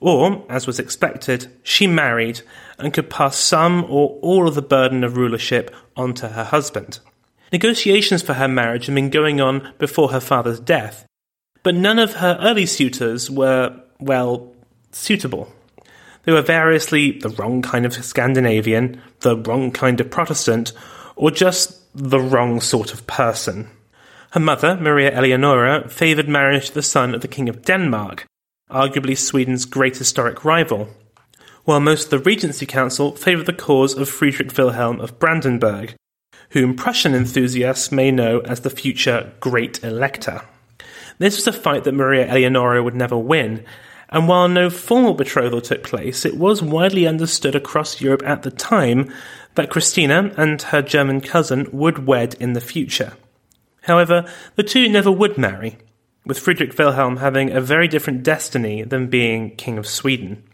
or, 0.02 0.44
as 0.48 0.66
was 0.66 0.78
expected, 0.78 1.50
she 1.62 1.86
married 1.86 2.42
and 2.78 2.92
could 2.92 3.08
pass 3.08 3.36
some 3.36 3.84
or 3.84 4.18
all 4.20 4.48
of 4.48 4.54
the 4.54 4.62
burden 4.62 5.04
of 5.04 5.16
rulership 5.16 5.74
on 5.96 6.12
to 6.14 6.28
her 6.28 6.44
husband. 6.44 6.98
Negotiations 7.52 8.22
for 8.22 8.34
her 8.34 8.48
marriage 8.48 8.86
had 8.86 8.94
been 8.94 9.10
going 9.10 9.40
on 9.40 9.72
before 9.78 10.10
her 10.10 10.20
father's 10.20 10.60
death, 10.60 11.06
but 11.62 11.74
none 11.74 11.98
of 11.98 12.14
her 12.14 12.38
early 12.40 12.66
suitors 12.66 13.30
were, 13.30 13.78
well, 14.00 14.54
suitable. 14.90 15.52
They 16.24 16.32
were 16.32 16.42
variously 16.42 17.18
the 17.18 17.28
wrong 17.30 17.62
kind 17.62 17.84
of 17.84 17.94
Scandinavian, 17.94 19.00
the 19.20 19.36
wrong 19.36 19.70
kind 19.70 20.00
of 20.00 20.10
Protestant, 20.10 20.72
or 21.16 21.30
just 21.30 21.78
the 21.94 22.20
wrong 22.20 22.60
sort 22.60 22.92
of 22.92 23.06
person. 23.06 23.68
Her 24.30 24.40
mother, 24.40 24.76
Maria 24.76 25.12
Eleonora, 25.12 25.88
favoured 25.88 26.28
marriage 26.28 26.68
to 26.68 26.74
the 26.74 26.82
son 26.82 27.14
of 27.14 27.20
the 27.20 27.28
King 27.28 27.48
of 27.48 27.62
Denmark, 27.64 28.26
arguably 28.72 29.16
Sweden's 29.16 29.64
great 29.64 29.96
historic 29.96 30.44
rival, 30.44 30.88
while 31.64 31.80
most 31.80 32.04
of 32.04 32.10
the 32.10 32.18
Regency 32.18 32.66
Council 32.66 33.14
favoured 33.14 33.46
the 33.46 33.52
cause 33.52 33.94
of 33.94 34.08
Friedrich 34.08 34.56
Wilhelm 34.56 35.00
of 35.00 35.18
Brandenburg, 35.18 35.94
whom 36.50 36.74
Prussian 36.74 37.14
enthusiasts 37.14 37.92
may 37.92 38.10
know 38.10 38.40
as 38.40 38.60
the 38.60 38.70
future 38.70 39.32
Great 39.40 39.82
Elector. 39.84 40.42
This 41.18 41.36
was 41.36 41.46
a 41.46 41.52
fight 41.52 41.84
that 41.84 41.92
Maria 41.92 42.26
Eleonora 42.26 42.82
would 42.82 42.94
never 42.94 43.16
win, 43.16 43.64
and 44.08 44.28
while 44.28 44.48
no 44.48 44.68
formal 44.68 45.14
betrothal 45.14 45.60
took 45.60 45.82
place, 45.82 46.24
it 46.24 46.36
was 46.36 46.62
widely 46.62 47.06
understood 47.06 47.54
across 47.54 48.00
Europe 48.00 48.22
at 48.26 48.42
the 48.42 48.50
time 48.50 49.12
that 49.54 49.70
Christina 49.70 50.32
and 50.36 50.60
her 50.60 50.82
German 50.82 51.20
cousin 51.20 51.68
would 51.72 52.06
wed 52.06 52.34
in 52.40 52.52
the 52.52 52.60
future. 52.60 53.14
However, 53.82 54.26
the 54.56 54.62
two 54.62 54.88
never 54.88 55.10
would 55.10 55.38
marry, 55.38 55.78
with 56.24 56.38
Friedrich 56.38 56.76
Wilhelm 56.78 57.16
having 57.16 57.50
a 57.50 57.60
very 57.60 57.88
different 57.88 58.22
destiny 58.22 58.82
than 58.82 59.08
being 59.08 59.56
King 59.56 59.78
of 59.78 59.86
Sweden. 59.86 60.44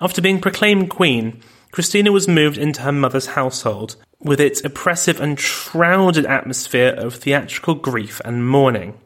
After 0.00 0.20
being 0.20 0.40
proclaimed 0.40 0.90
queen, 0.90 1.40
Christina 1.70 2.12
was 2.12 2.28
moved 2.28 2.58
into 2.58 2.82
her 2.82 2.92
mother's 2.92 3.26
household, 3.26 3.96
with 4.20 4.40
its 4.40 4.64
oppressive 4.64 5.20
and 5.20 5.38
shrouded 5.38 6.26
atmosphere 6.26 6.94
of 6.96 7.14
theatrical 7.14 7.74
grief 7.74 8.20
and 8.24 8.46
mourning. 8.46 8.98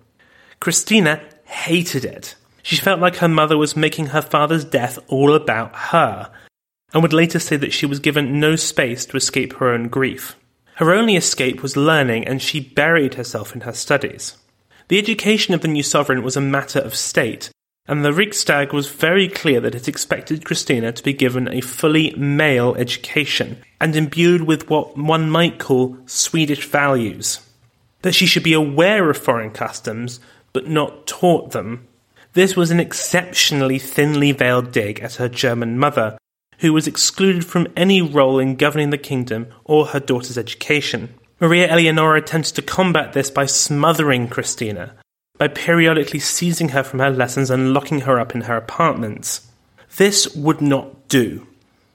Christina 0.60 1.20
hated 1.44 2.04
it. 2.04 2.34
She 2.62 2.76
felt 2.76 3.00
like 3.00 3.16
her 3.16 3.28
mother 3.28 3.56
was 3.56 3.76
making 3.76 4.06
her 4.06 4.22
father's 4.22 4.64
death 4.64 4.98
all 5.08 5.34
about 5.34 5.74
her, 5.74 6.30
and 6.92 7.02
would 7.02 7.12
later 7.12 7.38
say 7.38 7.56
that 7.56 7.72
she 7.72 7.86
was 7.86 8.00
given 8.00 8.40
no 8.40 8.56
space 8.56 9.06
to 9.06 9.16
escape 9.16 9.54
her 9.54 9.70
own 9.70 9.88
grief. 9.88 10.36
Her 10.74 10.92
only 10.92 11.16
escape 11.16 11.62
was 11.62 11.76
learning, 11.76 12.26
and 12.28 12.40
she 12.40 12.60
buried 12.60 13.14
herself 13.14 13.54
in 13.54 13.62
her 13.62 13.72
studies. 13.72 14.36
The 14.88 14.98
education 14.98 15.52
of 15.52 15.60
the 15.60 15.68
new 15.68 15.82
sovereign 15.82 16.22
was 16.22 16.36
a 16.36 16.40
matter 16.40 16.78
of 16.78 16.94
state, 16.94 17.50
and 17.86 18.02
the 18.02 18.12
Riksdag 18.12 18.72
was 18.72 18.88
very 18.88 19.28
clear 19.28 19.60
that 19.60 19.74
it 19.74 19.86
expected 19.86 20.46
Christina 20.46 20.92
to 20.92 21.02
be 21.02 21.12
given 21.12 21.46
a 21.46 21.60
fully 21.60 22.14
male 22.16 22.74
education 22.74 23.62
and 23.80 23.94
imbued 23.94 24.42
with 24.42 24.70
what 24.70 24.96
one 24.96 25.28
might 25.28 25.58
call 25.58 25.98
Swedish 26.06 26.66
values. 26.66 27.40
That 28.00 28.14
she 28.14 28.24
should 28.24 28.42
be 28.42 28.54
aware 28.54 29.10
of 29.10 29.18
foreign 29.18 29.50
customs, 29.50 30.20
but 30.54 30.68
not 30.68 31.06
taught 31.06 31.50
them. 31.50 31.86
This 32.32 32.56
was 32.56 32.70
an 32.70 32.80
exceptionally 32.80 33.78
thinly 33.78 34.32
veiled 34.32 34.72
dig 34.72 35.00
at 35.00 35.16
her 35.16 35.28
German 35.28 35.78
mother, 35.78 36.16
who 36.60 36.72
was 36.72 36.86
excluded 36.86 37.44
from 37.44 37.68
any 37.76 38.00
role 38.00 38.38
in 38.38 38.56
governing 38.56 38.88
the 38.88 38.98
kingdom 38.98 39.48
or 39.64 39.86
her 39.86 40.00
daughter's 40.00 40.38
education. 40.38 41.14
Maria 41.40 41.68
Eleonora 41.68 42.18
attempted 42.18 42.56
to 42.56 42.62
combat 42.62 43.12
this 43.12 43.30
by 43.30 43.46
smothering 43.46 44.26
Christina, 44.26 44.94
by 45.36 45.46
periodically 45.46 46.18
seizing 46.18 46.70
her 46.70 46.82
from 46.82 46.98
her 46.98 47.10
lessons 47.10 47.48
and 47.48 47.72
locking 47.72 48.00
her 48.00 48.18
up 48.18 48.34
in 48.34 48.42
her 48.42 48.56
apartments. 48.56 49.46
This 49.96 50.34
would 50.34 50.60
not 50.60 51.08
do. 51.08 51.46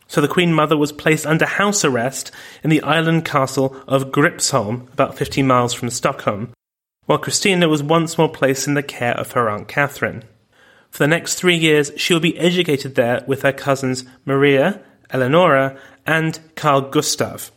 So 0.07 0.21
the 0.21 0.29
Queen 0.29 0.53
Mother 0.53 0.77
was 0.77 0.93
placed 0.93 1.25
under 1.25 1.45
house 1.45 1.83
arrest 1.83 2.31
in 2.63 2.69
the 2.69 2.81
island 2.83 3.25
castle 3.25 3.75
of 3.85 4.11
Gripsholm, 4.11 4.87
about 4.93 5.17
15 5.17 5.45
miles 5.45 5.73
from 5.73 5.89
Stockholm, 5.89 6.53
while 7.05 7.17
Christina 7.17 7.67
was 7.67 7.83
once 7.83 8.17
more 8.17 8.29
placed 8.29 8.67
in 8.67 8.75
the 8.75 8.83
care 8.83 9.15
of 9.15 9.33
her 9.33 9.49
Aunt 9.49 9.67
Catherine. 9.67 10.23
For 10.89 10.99
the 10.99 11.07
next 11.07 11.35
three 11.35 11.57
years, 11.57 11.91
she 11.97 12.13
will 12.13 12.21
be 12.21 12.37
educated 12.37 12.95
there 12.95 13.23
with 13.27 13.41
her 13.41 13.51
cousins 13.51 14.05
Maria, 14.23 14.79
Eleonora, 15.11 15.77
and 16.05 16.39
Carl 16.55 16.81
Gustav, 16.81 17.51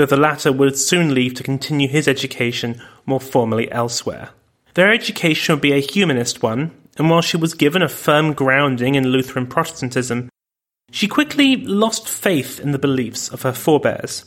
though 0.00 0.06
the 0.06 0.16
latter 0.16 0.50
would 0.50 0.78
soon 0.78 1.14
leave 1.14 1.34
to 1.34 1.42
continue 1.42 1.86
his 1.86 2.08
education 2.08 2.80
more 3.04 3.20
formally 3.20 3.70
elsewhere. 3.70 4.30
Their 4.72 4.90
education 4.90 5.54
would 5.54 5.60
be 5.60 5.74
a 5.74 5.80
humanist 5.80 6.42
one, 6.42 6.70
and 6.96 7.10
while 7.10 7.20
she 7.20 7.36
was 7.36 7.52
given 7.52 7.82
a 7.82 7.88
firm 7.88 8.32
grounding 8.32 8.94
in 8.94 9.08
Lutheran 9.08 9.46
Protestantism, 9.46 10.30
she 10.90 11.06
quickly 11.06 11.56
lost 11.56 12.08
faith 12.08 12.58
in 12.58 12.72
the 12.72 12.78
beliefs 12.78 13.28
of 13.28 13.42
her 13.42 13.52
forebears. 13.52 14.24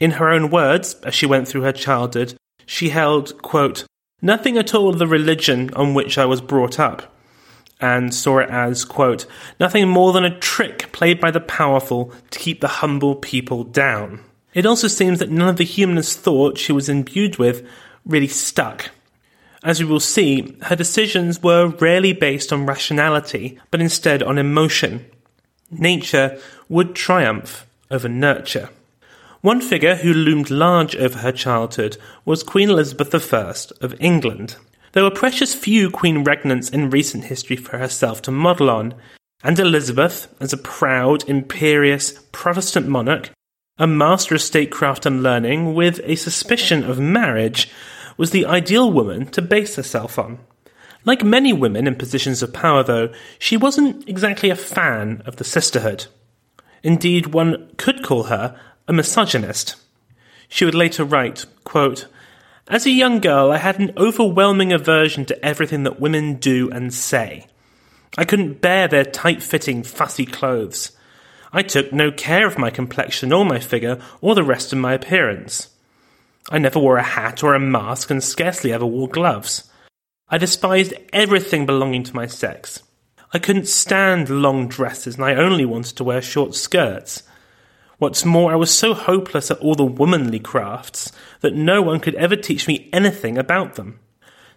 In 0.00 0.10
her 0.12 0.30
own 0.30 0.50
words, 0.50 0.94
as 1.04 1.14
she 1.14 1.26
went 1.26 1.46
through 1.46 1.62
her 1.62 1.72
childhood, 1.72 2.34
she 2.66 2.88
held, 2.88 3.40
quote, 3.40 3.84
nothing 4.20 4.58
at 4.58 4.74
all 4.74 4.88
of 4.88 4.98
the 4.98 5.06
religion 5.06 5.72
on 5.74 5.94
which 5.94 6.18
I 6.18 6.24
was 6.24 6.40
brought 6.40 6.80
up 6.80 7.14
and 7.80 8.12
saw 8.12 8.38
it 8.38 8.50
as, 8.50 8.84
quote, 8.84 9.26
nothing 9.60 9.88
more 9.88 10.12
than 10.12 10.24
a 10.24 10.40
trick 10.40 10.90
played 10.90 11.20
by 11.20 11.30
the 11.30 11.38
powerful 11.38 12.12
to 12.32 12.40
keep 12.40 12.60
the 12.60 12.66
humble 12.82 13.14
people 13.14 13.62
down. 13.62 14.24
It 14.58 14.66
also 14.66 14.88
seems 14.88 15.20
that 15.20 15.30
none 15.30 15.48
of 15.48 15.56
the 15.56 15.62
humanist 15.62 16.18
thought 16.18 16.58
she 16.58 16.72
was 16.72 16.88
imbued 16.88 17.38
with 17.38 17.64
really 18.04 18.26
stuck. 18.26 18.90
As 19.62 19.78
we 19.78 19.88
will 19.88 20.00
see, 20.00 20.56
her 20.62 20.74
decisions 20.74 21.40
were 21.40 21.68
rarely 21.68 22.12
based 22.12 22.52
on 22.52 22.66
rationality, 22.66 23.60
but 23.70 23.80
instead 23.80 24.20
on 24.20 24.36
emotion. 24.36 25.06
Nature 25.70 26.40
would 26.68 26.96
triumph 26.96 27.68
over 27.88 28.08
nurture. 28.08 28.70
One 29.42 29.60
figure 29.60 29.94
who 29.94 30.12
loomed 30.12 30.50
large 30.50 30.96
over 30.96 31.20
her 31.20 31.30
childhood 31.30 31.96
was 32.24 32.42
Queen 32.42 32.68
Elizabeth 32.68 33.32
I 33.32 33.54
of 33.80 33.94
England. 34.00 34.56
There 34.90 35.04
were 35.04 35.12
precious 35.12 35.54
few 35.54 35.88
queen 35.88 36.24
regnants 36.24 36.74
in 36.74 36.90
recent 36.90 37.26
history 37.26 37.54
for 37.54 37.78
herself 37.78 38.22
to 38.22 38.32
model 38.32 38.70
on, 38.70 38.94
and 39.44 39.56
Elizabeth, 39.56 40.34
as 40.40 40.52
a 40.52 40.56
proud, 40.58 41.28
imperious 41.28 42.10
Protestant 42.32 42.88
monarch, 42.88 43.30
a 43.78 43.86
master 43.86 44.34
of 44.34 44.42
statecraft 44.42 45.06
and 45.06 45.22
learning, 45.22 45.74
with 45.74 46.00
a 46.04 46.16
suspicion 46.16 46.84
of 46.84 46.98
marriage, 46.98 47.70
was 48.16 48.30
the 48.30 48.46
ideal 48.46 48.90
woman 48.90 49.26
to 49.26 49.40
base 49.40 49.76
herself 49.76 50.18
on. 50.18 50.38
Like 51.04 51.24
many 51.24 51.52
women 51.52 51.86
in 51.86 51.94
positions 51.94 52.42
of 52.42 52.52
power, 52.52 52.82
though, 52.82 53.12
she 53.38 53.56
wasn't 53.56 54.08
exactly 54.08 54.50
a 54.50 54.56
fan 54.56 55.22
of 55.24 55.36
the 55.36 55.44
sisterhood. 55.44 56.06
Indeed, 56.82 57.28
one 57.28 57.70
could 57.76 58.02
call 58.02 58.24
her 58.24 58.58
a 58.86 58.92
misogynist. 58.92 59.76
She 60.48 60.64
would 60.64 60.74
later 60.74 61.04
write, 61.04 61.46
quote, 61.64 62.06
as 62.70 62.84
a 62.84 62.90
young 62.90 63.20
girl, 63.20 63.50
I 63.50 63.56
had 63.56 63.78
an 63.78 63.94
overwhelming 63.96 64.74
aversion 64.74 65.24
to 65.26 65.44
everything 65.44 65.84
that 65.84 66.00
women 66.00 66.34
do 66.34 66.70
and 66.70 66.92
say. 66.92 67.46
I 68.18 68.24
couldn't 68.24 68.60
bear 68.60 68.88
their 68.88 69.04
tight 69.04 69.42
fitting, 69.42 69.82
fussy 69.82 70.26
clothes. 70.26 70.92
I 71.52 71.62
took 71.62 71.92
no 71.92 72.10
care 72.10 72.46
of 72.46 72.58
my 72.58 72.70
complexion 72.70 73.32
or 73.32 73.44
my 73.44 73.58
figure 73.58 74.00
or 74.20 74.34
the 74.34 74.42
rest 74.42 74.72
of 74.72 74.78
my 74.78 74.92
appearance. 74.92 75.68
I 76.50 76.58
never 76.58 76.78
wore 76.78 76.96
a 76.96 77.02
hat 77.02 77.42
or 77.42 77.54
a 77.54 77.60
mask 77.60 78.10
and 78.10 78.22
scarcely 78.22 78.72
ever 78.72 78.86
wore 78.86 79.08
gloves. 79.08 79.70
I 80.28 80.38
despised 80.38 80.94
everything 81.12 81.66
belonging 81.66 82.02
to 82.04 82.16
my 82.16 82.26
sex. 82.26 82.82
I 83.32 83.38
couldn't 83.38 83.68
stand 83.68 84.28
long 84.30 84.68
dresses 84.68 85.16
and 85.16 85.24
I 85.24 85.34
only 85.34 85.64
wanted 85.64 85.96
to 85.96 86.04
wear 86.04 86.22
short 86.22 86.54
skirts. 86.54 87.22
What's 87.98 88.24
more, 88.24 88.52
I 88.52 88.56
was 88.56 88.76
so 88.76 88.94
hopeless 88.94 89.50
at 89.50 89.58
all 89.58 89.74
the 89.74 89.84
womanly 89.84 90.38
crafts 90.38 91.12
that 91.40 91.54
no 91.54 91.82
one 91.82 92.00
could 92.00 92.14
ever 92.14 92.36
teach 92.36 92.68
me 92.68 92.88
anything 92.92 93.36
about 93.36 93.74
them. 93.74 93.98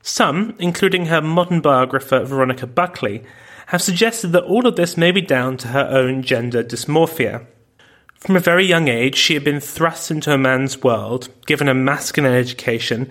Some, 0.01 0.55
including 0.59 1.07
her 1.07 1.21
modern 1.21 1.59
biographer 1.61 2.23
Veronica 2.23 2.67
Buckley, 2.67 3.23
have 3.71 3.81
suggested 3.81 4.33
that 4.33 4.43
all 4.43 4.67
of 4.67 4.75
this 4.75 4.97
may 4.97 5.11
be 5.11 5.21
down 5.21 5.55
to 5.55 5.69
her 5.69 5.87
own 5.89 6.21
gender 6.21 6.61
dysmorphia. 6.61 7.45
From 8.15 8.35
a 8.35 8.41
very 8.41 8.65
young 8.65 8.89
age, 8.89 9.15
she 9.15 9.33
had 9.33 9.45
been 9.45 9.61
thrust 9.61 10.11
into 10.11 10.33
a 10.33 10.37
man's 10.37 10.83
world, 10.83 11.29
given 11.45 11.69
a 11.69 11.73
masculine 11.73 12.33
education, 12.33 13.09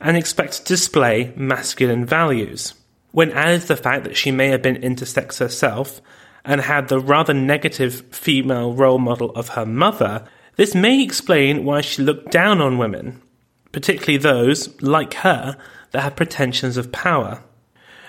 and 0.00 0.16
expected 0.16 0.64
to 0.64 0.72
display 0.72 1.34
masculine 1.36 2.06
values. 2.06 2.72
When 3.10 3.32
added 3.32 3.60
to 3.60 3.68
the 3.68 3.76
fact 3.76 4.04
that 4.04 4.16
she 4.16 4.30
may 4.30 4.48
have 4.48 4.62
been 4.62 4.80
intersex 4.80 5.40
herself, 5.40 6.00
and 6.42 6.62
had 6.62 6.88
the 6.88 7.00
rather 7.00 7.34
negative 7.34 8.00
female 8.10 8.72
role 8.72 8.98
model 8.98 9.28
of 9.32 9.50
her 9.50 9.66
mother, 9.66 10.24
this 10.56 10.74
may 10.74 11.02
explain 11.02 11.66
why 11.66 11.82
she 11.82 12.00
looked 12.00 12.30
down 12.30 12.62
on 12.62 12.78
women, 12.78 13.20
particularly 13.72 14.16
those, 14.16 14.80
like 14.80 15.12
her, 15.12 15.58
that 15.90 16.00
had 16.00 16.16
pretensions 16.16 16.78
of 16.78 16.92
power. 16.92 17.42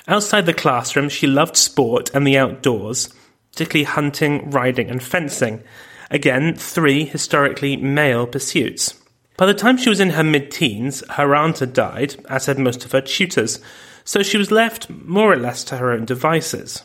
Outside 0.10 0.48
the 0.48 0.56
classroom, 0.56 1.08
she 1.08 1.28
loved 1.28 1.56
sport 1.56 2.10
and 2.16 2.26
the 2.26 2.36
outdoors, 2.36 3.14
particularly 3.52 3.84
hunting, 3.84 4.50
riding, 4.50 4.90
and 4.90 5.04
fencing. 5.04 5.62
Again, 6.10 6.56
three 6.56 7.06
historically 7.06 7.78
male 7.78 8.26
pursuits. 8.26 8.96
By 9.38 9.46
the 9.46 9.54
time 9.54 9.78
she 9.78 9.88
was 9.88 10.00
in 10.00 10.10
her 10.10 10.24
mid 10.24 10.50
teens, 10.50 11.04
her 11.12 11.36
aunt 11.36 11.60
had 11.60 11.74
died, 11.74 12.16
as 12.28 12.48
had 12.48 12.58
most 12.58 12.84
of 12.84 12.92
her 12.92 13.02
tutors, 13.02 13.60
so 14.04 14.24
she 14.24 14.40
was 14.40 14.50
left 14.50 14.90
more 14.90 15.32
or 15.32 15.38
less 15.38 15.64
to 15.66 15.78
her 15.78 15.92
own 15.92 16.06
devices. 16.06 16.82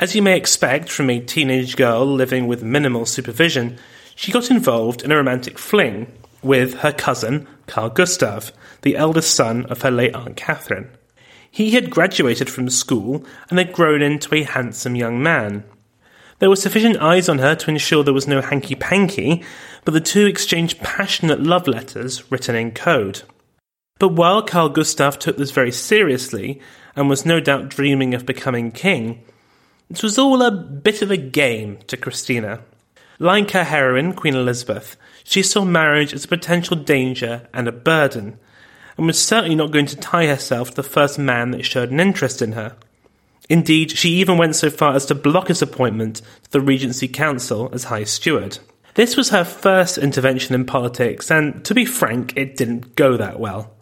As 0.00 0.14
you 0.14 0.22
may 0.22 0.34
expect 0.34 0.88
from 0.88 1.10
a 1.10 1.20
teenage 1.20 1.76
girl 1.76 2.06
living 2.06 2.46
with 2.46 2.62
minimal 2.62 3.04
supervision, 3.04 3.78
she 4.14 4.32
got 4.32 4.50
involved 4.50 5.02
in 5.02 5.12
a 5.12 5.16
romantic 5.16 5.58
fling 5.58 6.10
with 6.42 6.78
her 6.78 6.92
cousin, 6.92 7.46
Carl 7.66 7.90
Gustav, 7.90 8.52
the 8.80 8.96
eldest 8.96 9.34
son 9.34 9.66
of 9.66 9.82
her 9.82 9.90
late 9.90 10.14
Aunt 10.14 10.36
Catherine. 10.36 10.88
He 11.50 11.70
had 11.70 11.90
graduated 11.90 12.50
from 12.50 12.70
school 12.70 13.24
and 13.50 13.58
had 13.58 13.72
grown 13.72 14.02
into 14.02 14.34
a 14.34 14.42
handsome 14.42 14.94
young 14.94 15.22
man. 15.22 15.64
There 16.38 16.48
were 16.48 16.56
sufficient 16.56 16.98
eyes 16.98 17.28
on 17.28 17.38
her 17.38 17.54
to 17.56 17.70
ensure 17.70 18.04
there 18.04 18.14
was 18.14 18.28
no 18.28 18.40
hanky 18.40 18.74
panky, 18.74 19.42
but 19.84 19.92
the 19.92 20.00
two 20.00 20.26
exchanged 20.26 20.78
passionate 20.80 21.42
love 21.42 21.66
letters 21.66 22.30
written 22.30 22.54
in 22.54 22.70
code. 22.72 23.22
But 23.98 24.10
while 24.10 24.42
Carl 24.42 24.68
Gustav 24.68 25.18
took 25.18 25.36
this 25.36 25.50
very 25.50 25.72
seriously, 25.72 26.60
and 26.94 27.08
was 27.08 27.24
no 27.24 27.38
doubt 27.38 27.68
dreaming 27.68 28.12
of 28.12 28.26
becoming 28.26 28.72
king, 28.72 29.22
it 29.88 30.02
was 30.02 30.18
all 30.18 30.42
a 30.42 30.50
bit 30.50 31.00
of 31.00 31.10
a 31.10 31.16
game 31.16 31.78
to 31.86 31.96
Christina. 31.96 32.60
Like 33.20 33.52
her 33.52 33.64
heroine, 33.64 34.14
Queen 34.14 34.34
Elizabeth, 34.34 34.96
she 35.24 35.42
saw 35.42 35.64
marriage 35.64 36.12
as 36.12 36.24
a 36.24 36.28
potential 36.28 36.76
danger 36.76 37.48
and 37.54 37.66
a 37.68 37.72
burden, 37.72 38.38
and 38.98 39.06
was 39.06 39.18
certainly 39.22 39.54
not 39.54 39.70
going 39.70 39.86
to 39.86 39.96
tie 39.96 40.26
herself 40.26 40.70
to 40.70 40.76
the 40.76 40.82
first 40.82 41.18
man 41.18 41.52
that 41.52 41.64
showed 41.64 41.90
an 41.90 42.00
interest 42.00 42.42
in 42.42 42.52
her. 42.52 42.76
Indeed, 43.48 43.92
she 43.92 44.10
even 44.10 44.36
went 44.36 44.56
so 44.56 44.68
far 44.68 44.94
as 44.94 45.06
to 45.06 45.14
block 45.14 45.48
his 45.48 45.62
appointment 45.62 46.16
to 46.42 46.50
the 46.50 46.60
Regency 46.60 47.08
Council 47.08 47.70
as 47.72 47.84
High 47.84 48.04
Steward. 48.04 48.58
This 48.94 49.16
was 49.16 49.30
her 49.30 49.44
first 49.44 49.96
intervention 49.96 50.54
in 50.54 50.66
politics, 50.66 51.30
and 51.30 51.64
to 51.64 51.74
be 51.74 51.84
frank, 51.84 52.36
it 52.36 52.56
didn't 52.56 52.96
go 52.96 53.16
that 53.16 53.38
well. 53.38 53.72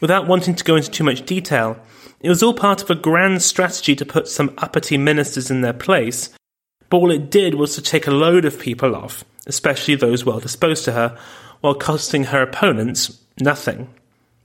Without 0.00 0.26
wanting 0.26 0.54
to 0.54 0.64
go 0.64 0.76
into 0.76 0.90
too 0.90 1.04
much 1.04 1.26
detail, 1.26 1.78
it 2.20 2.30
was 2.30 2.42
all 2.42 2.54
part 2.54 2.82
of 2.82 2.90
a 2.90 2.94
grand 2.94 3.42
strategy 3.42 3.94
to 3.94 4.06
put 4.06 4.26
some 4.26 4.54
uppity 4.58 4.96
ministers 4.96 5.50
in 5.50 5.60
their 5.60 5.74
place, 5.74 6.30
but 6.88 6.96
all 6.96 7.10
it 7.10 7.30
did 7.30 7.54
was 7.54 7.74
to 7.74 7.82
take 7.82 8.06
a 8.06 8.10
load 8.10 8.46
of 8.46 8.58
people 8.58 8.96
off, 8.96 9.24
especially 9.46 9.94
those 9.94 10.24
well 10.24 10.40
disposed 10.40 10.86
to 10.86 10.92
her, 10.92 11.18
while 11.60 11.74
costing 11.74 12.24
her 12.24 12.42
opponents 12.42 13.20
nothing. 13.38 13.88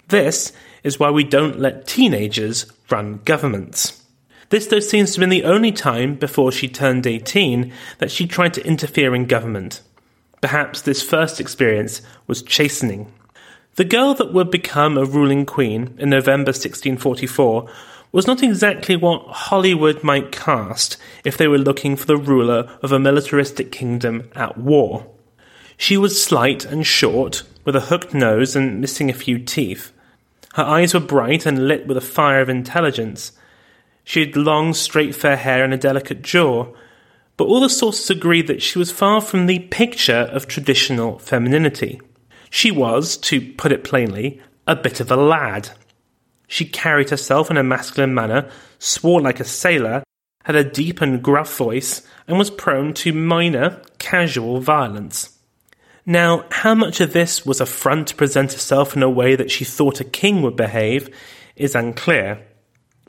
This 0.10 0.52
is 0.84 1.00
why 1.00 1.12
we 1.12 1.24
don't 1.24 1.60
let 1.60 1.88
teenagers 1.88 2.66
run 2.90 3.22
governments. 3.26 4.04
This, 4.50 4.66
though, 4.66 4.80
seems 4.80 5.12
to 5.12 5.22
have 5.22 5.22
been 5.22 5.30
the 5.30 5.48
only 5.48 5.72
time 5.72 6.16
before 6.16 6.52
she 6.52 6.68
turned 6.68 7.06
18 7.06 7.72
that 8.00 8.10
she 8.10 8.26
tried 8.26 8.56
to 8.56 8.66
interfere 8.66 9.14
in 9.14 9.26
government. 9.28 9.82
Perhaps 10.42 10.82
this 10.82 11.04
first 11.04 11.40
experience 11.40 12.02
was 12.26 12.42
chastening. 12.42 13.12
The 13.76 13.86
girl 13.86 14.16
that 14.16 14.34
would 14.34 14.50
become 14.50 14.98
a 14.98 15.06
ruling 15.06 15.46
queen 15.46 15.96
in 16.00 16.10
November 16.10 16.50
1644 16.50 17.70
was 18.12 18.26
not 18.26 18.42
exactly 18.42 18.96
what 18.96 19.28
Hollywood 19.28 20.04
might 20.04 20.32
cast 20.32 20.98
if 21.24 21.38
they 21.38 21.48
were 21.48 21.60
looking 21.60 21.96
for 21.96 22.08
the 22.08 22.18
ruler 22.18 22.76
of 22.82 22.92
a 22.92 23.00
militaristic 23.00 23.72
kingdom 23.72 24.32
at 24.34 24.58
war. 24.58 25.06
She 25.78 25.96
was 25.96 26.22
slight 26.22 26.66
and 26.66 26.86
short, 26.86 27.44
with 27.64 27.76
a 27.76 27.82
hooked 27.82 28.16
nose 28.16 28.56
and 28.56 28.82
missing 28.82 29.10
a 29.10 29.14
few 29.14 29.38
teeth. 29.38 29.94
Her 30.60 30.66
eyes 30.66 30.94
were 30.94 31.00
bright 31.00 31.46
and 31.46 31.70
lit 31.70 31.88
with 31.88 31.96
a 31.96 32.02
fire 32.02 32.42
of 32.42 32.50
intelligence. 32.50 33.32
She 34.04 34.20
had 34.20 34.36
long, 34.36 34.74
straight, 34.74 35.16
fair 35.16 35.38
hair 35.38 35.64
and 35.64 35.74
a 35.74 35.78
delicate 35.78 36.22
jaw, 36.22 36.74
but 37.38 37.46
all 37.46 37.62
the 37.62 37.70
sources 37.70 38.10
agreed 38.10 38.48
that 38.48 38.62
she 38.62 38.78
was 38.78 38.92
far 38.92 39.22
from 39.22 39.46
the 39.46 39.60
picture 39.60 40.28
of 40.34 40.48
traditional 40.48 41.18
femininity. 41.18 42.02
She 42.50 42.72
was, 42.72 43.16
to 43.20 43.54
put 43.54 43.72
it 43.72 43.86
plainly, 43.86 44.42
a 44.68 44.76
bit 44.76 45.00
of 45.00 45.10
a 45.10 45.16
lad. 45.16 45.70
She 46.50 46.66
carried 46.66 47.10
herself 47.10 47.50
in 47.50 47.56
a 47.56 47.64
masculine 47.64 48.14
manner, 48.14 48.52
swore 48.80 49.22
like 49.22 49.40
a 49.40 49.46
sailor, 49.46 50.04
had 50.44 50.58
a 50.58 50.70
deep 50.70 51.00
and 51.00 51.24
gruff 51.24 51.56
voice, 51.56 52.06
and 52.28 52.38
was 52.38 52.52
prone 52.52 52.94
to 52.96 53.14
minor, 53.14 53.82
casual 53.98 54.60
violence. 54.60 55.39
Now, 56.10 56.46
how 56.50 56.74
much 56.74 57.02
of 57.02 57.14
this 57.14 57.46
was 57.46 57.62
a 57.62 57.68
front 57.68 58.08
to 58.08 58.16
present 58.16 58.54
herself 58.54 58.96
in 58.96 59.04
a 59.04 59.10
way 59.12 59.36
that 59.36 59.52
she 59.52 59.64
thought 59.64 60.00
a 60.00 60.04
king 60.04 60.42
would 60.42 60.56
behave 60.56 61.08
is 61.56 61.76
unclear. 61.76 62.48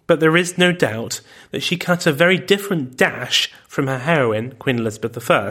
but 0.07 0.21
there 0.21 0.37
is 0.37 0.59
no 0.59 0.71
doubt 0.71 1.23
that 1.51 1.63
she 1.63 1.79
cut 1.79 2.07
a 2.07 2.13
very 2.13 2.37
different 2.37 2.99
dash 2.99 3.51
from 3.67 3.87
her 3.87 4.01
heroine, 4.01 4.53
Queen 4.59 4.79
Elizabeth 4.79 5.31
I. 5.31 5.51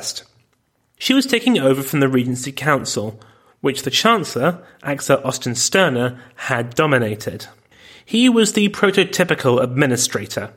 She 1.00 1.16
was 1.16 1.26
taking 1.26 1.58
over 1.58 1.82
from 1.82 2.02
the 2.02 2.08
Regency 2.08 2.52
Council, 2.52 3.20
which 3.62 3.82
the 3.82 3.90
Chancellor, 3.90 4.64
Axel 4.84 5.18
Oxenstierna, 5.18 6.20
had 6.36 6.76
dominated. 6.76 7.48
He 8.06 8.30
was 8.30 8.54
the 8.54 8.70
prototypical 8.70 9.60
administrator 9.60 10.54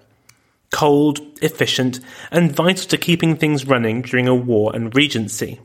cold, 0.71 1.21
efficient, 1.41 2.01
and 2.31 2.55
vital 2.55 2.87
to 2.89 2.99
keeping 2.99 3.35
things 3.35 3.67
running 3.67 4.03
during 4.03 4.29
a 4.29 4.35
war 4.35 4.77
and 4.77 4.95
regency. 4.95 5.59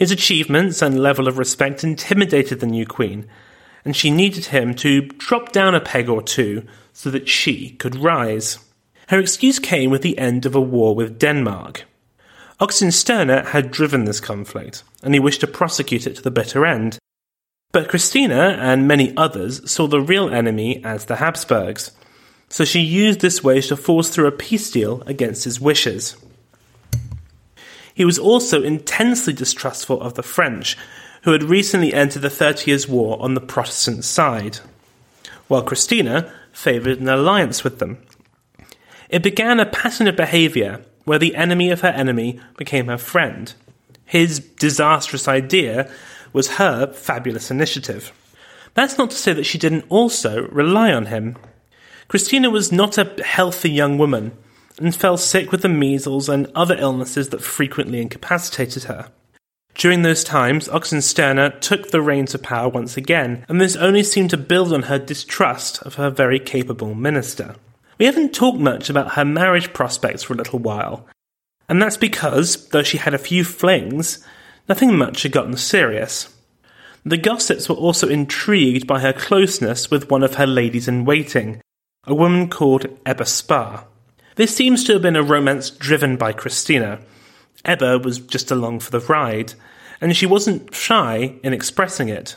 His 0.00 0.10
achievements 0.10 0.80
and 0.80 0.98
level 0.98 1.28
of 1.28 1.36
respect 1.36 1.84
intimidated 1.84 2.60
the 2.60 2.66
new 2.66 2.86
queen, 2.86 3.26
and 3.84 3.94
she 3.94 4.10
needed 4.10 4.46
him 4.46 4.74
to 4.76 5.02
drop 5.02 5.52
down 5.52 5.74
a 5.74 5.80
peg 5.80 6.08
or 6.08 6.22
two 6.22 6.66
so 6.94 7.10
that 7.10 7.28
she 7.28 7.72
could 7.72 7.96
rise. 7.96 8.58
Her 9.08 9.20
excuse 9.20 9.58
came 9.58 9.90
with 9.90 10.00
the 10.00 10.16
end 10.16 10.46
of 10.46 10.54
a 10.54 10.60
war 10.60 10.94
with 10.94 11.18
Denmark. 11.18 11.84
Oxenstierna 12.58 13.44
had 13.48 13.70
driven 13.70 14.06
this 14.06 14.20
conflict, 14.20 14.84
and 15.02 15.12
he 15.12 15.20
wished 15.20 15.42
to 15.42 15.46
prosecute 15.46 16.06
it 16.06 16.16
to 16.16 16.22
the 16.22 16.30
bitter 16.30 16.64
end. 16.64 16.98
But 17.70 17.90
Christina 17.90 18.56
and 18.58 18.88
many 18.88 19.14
others 19.18 19.70
saw 19.70 19.86
the 19.86 20.00
real 20.00 20.30
enemy 20.30 20.82
as 20.82 21.04
the 21.04 21.16
Habsburgs, 21.16 21.92
so 22.48 22.64
she 22.64 22.80
used 22.80 23.20
this 23.20 23.44
way 23.44 23.60
to 23.60 23.76
force 23.76 24.08
through 24.08 24.28
a 24.28 24.32
peace 24.32 24.70
deal 24.70 25.02
against 25.02 25.44
his 25.44 25.60
wishes. 25.60 26.16
He 27.94 28.04
was 28.04 28.18
also 28.18 28.62
intensely 28.62 29.32
distrustful 29.32 30.00
of 30.00 30.14
the 30.14 30.22
French, 30.22 30.76
who 31.22 31.32
had 31.32 31.42
recently 31.42 31.92
entered 31.92 32.22
the 32.22 32.30
Thirty 32.30 32.70
Years' 32.70 32.88
War 32.88 33.20
on 33.20 33.34
the 33.34 33.40
Protestant 33.40 34.04
side, 34.04 34.58
while 35.48 35.62
Christina 35.62 36.32
favoured 36.52 37.00
an 37.00 37.08
alliance 37.08 37.64
with 37.64 37.78
them. 37.78 37.98
It 39.08 39.22
began 39.22 39.60
a 39.60 39.66
pattern 39.66 40.06
of 40.06 40.16
behaviour 40.16 40.84
where 41.04 41.18
the 41.18 41.34
enemy 41.34 41.70
of 41.70 41.80
her 41.80 41.88
enemy 41.88 42.40
became 42.56 42.86
her 42.86 42.98
friend. 42.98 43.52
His 44.04 44.38
disastrous 44.38 45.26
idea 45.26 45.90
was 46.32 46.56
her 46.56 46.92
fabulous 46.92 47.50
initiative. 47.50 48.12
That's 48.74 48.98
not 48.98 49.10
to 49.10 49.16
say 49.16 49.32
that 49.32 49.46
she 49.46 49.58
didn't 49.58 49.86
also 49.88 50.46
rely 50.48 50.92
on 50.92 51.06
him. 51.06 51.36
Christina 52.08 52.50
was 52.50 52.70
not 52.70 52.98
a 52.98 53.22
healthy 53.24 53.70
young 53.70 53.98
woman 53.98 54.36
and 54.80 54.94
fell 54.94 55.16
sick 55.16 55.52
with 55.52 55.62
the 55.62 55.68
measles 55.68 56.28
and 56.28 56.50
other 56.54 56.76
illnesses 56.78 57.28
that 57.28 57.42
frequently 57.42 58.00
incapacitated 58.00 58.84
her. 58.84 59.10
During 59.74 60.02
those 60.02 60.24
times, 60.24 60.68
Oxenstierna 60.68 61.60
took 61.60 61.90
the 61.90 62.02
reins 62.02 62.34
of 62.34 62.42
power 62.42 62.68
once 62.68 62.96
again, 62.96 63.44
and 63.48 63.60
this 63.60 63.76
only 63.76 64.02
seemed 64.02 64.30
to 64.30 64.36
build 64.36 64.72
on 64.72 64.82
her 64.82 64.98
distrust 64.98 65.80
of 65.82 65.94
her 65.94 66.10
very 66.10 66.38
capable 66.38 66.94
minister. 66.94 67.54
We 67.98 68.06
haven't 68.06 68.34
talked 68.34 68.58
much 68.58 68.90
about 68.90 69.12
her 69.12 69.24
marriage 69.24 69.72
prospects 69.72 70.22
for 70.22 70.34
a 70.34 70.36
little 70.36 70.58
while, 70.58 71.06
and 71.68 71.80
that's 71.80 71.96
because, 71.96 72.68
though 72.70 72.82
she 72.82 72.98
had 72.98 73.14
a 73.14 73.18
few 73.18 73.44
flings, 73.44 74.26
nothing 74.68 74.98
much 74.98 75.22
had 75.22 75.32
gotten 75.32 75.56
serious. 75.56 76.34
The 77.04 77.16
gossips 77.16 77.68
were 77.68 77.76
also 77.76 78.08
intrigued 78.08 78.86
by 78.86 79.00
her 79.00 79.12
closeness 79.12 79.90
with 79.90 80.10
one 80.10 80.22
of 80.22 80.34
her 80.34 80.46
ladies 80.46 80.88
in 80.88 81.04
waiting, 81.04 81.62
a 82.04 82.14
woman 82.14 82.48
called 82.48 82.86
Ebba 83.06 83.24
Sparre. 83.24 83.84
This 84.40 84.56
seems 84.56 84.84
to 84.84 84.94
have 84.94 85.02
been 85.02 85.16
a 85.16 85.22
romance 85.22 85.68
driven 85.68 86.16
by 86.16 86.32
Christina. 86.32 87.00
Ebba 87.66 87.98
was 87.98 88.18
just 88.18 88.50
along 88.50 88.80
for 88.80 88.90
the 88.90 89.00
ride, 89.00 89.52
and 90.00 90.16
she 90.16 90.24
wasn't 90.24 90.74
shy 90.74 91.34
in 91.42 91.52
expressing 91.52 92.08
it. 92.08 92.36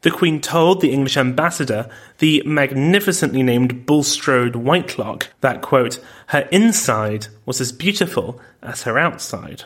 The 0.00 0.10
Queen 0.10 0.40
told 0.40 0.80
the 0.80 0.90
English 0.90 1.16
ambassador, 1.16 1.88
the 2.18 2.42
magnificently 2.44 3.44
named 3.44 3.86
Bulstrode 3.86 4.56
Whitelock, 4.56 5.28
that, 5.40 5.62
quote, 5.62 6.00
her 6.26 6.48
inside 6.50 7.28
was 7.46 7.60
as 7.60 7.70
beautiful 7.70 8.40
as 8.60 8.82
her 8.82 8.98
outside. 8.98 9.62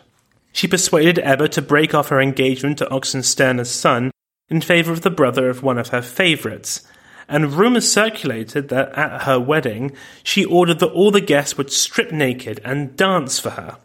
She 0.53 0.68
persuaded 0.68 1.18
Ebba 1.20 1.48
to 1.48 1.62
break 1.62 1.94
off 1.94 2.11
her 2.11 2.20
engagement 2.20 2.77
to 2.77 2.87
Oxenstierna's 2.92 3.70
son 3.70 4.11
in 4.50 4.61
favour 4.61 4.92
of 4.92 5.00
the 5.00 5.09
brother 5.09 5.48
of 5.48 5.62
one 5.62 5.79
of 5.79 5.88
her 5.88 6.03
favourites, 6.03 6.87
and 7.29 7.53
rumours 7.53 7.91
circulated 7.91 8.69
that 8.69 8.93
at 8.93 9.23
her 9.23 9.39
wedding 9.39 9.93
she 10.23 10.45
ordered 10.45 10.81
that 10.81 10.91
all 10.93 11.11
the 11.11 11.21
guests 11.21 11.57
would 11.57 11.73
strip 11.73 12.13
naked 12.13 12.61
and 12.65 12.97
dance 12.97 13.39
for 13.39 13.51
her. 13.51 13.77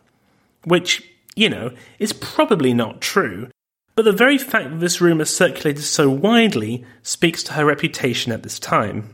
Which, 0.66 1.04
you 1.36 1.50
know, 1.50 1.72
is 2.00 2.14
probably 2.14 2.74
not 2.74 3.02
true, 3.02 3.50
but 3.96 4.06
the 4.06 4.12
very 4.12 4.38
fact 4.38 4.70
that 4.70 4.80
this 4.80 5.02
rumour 5.02 5.26
circulated 5.26 5.84
so 5.84 6.10
widely 6.10 6.86
speaks 7.04 7.44
to 7.44 7.54
her 7.54 7.66
reputation 7.66 8.32
at 8.32 8.44
this 8.44 8.60
time. 8.60 9.14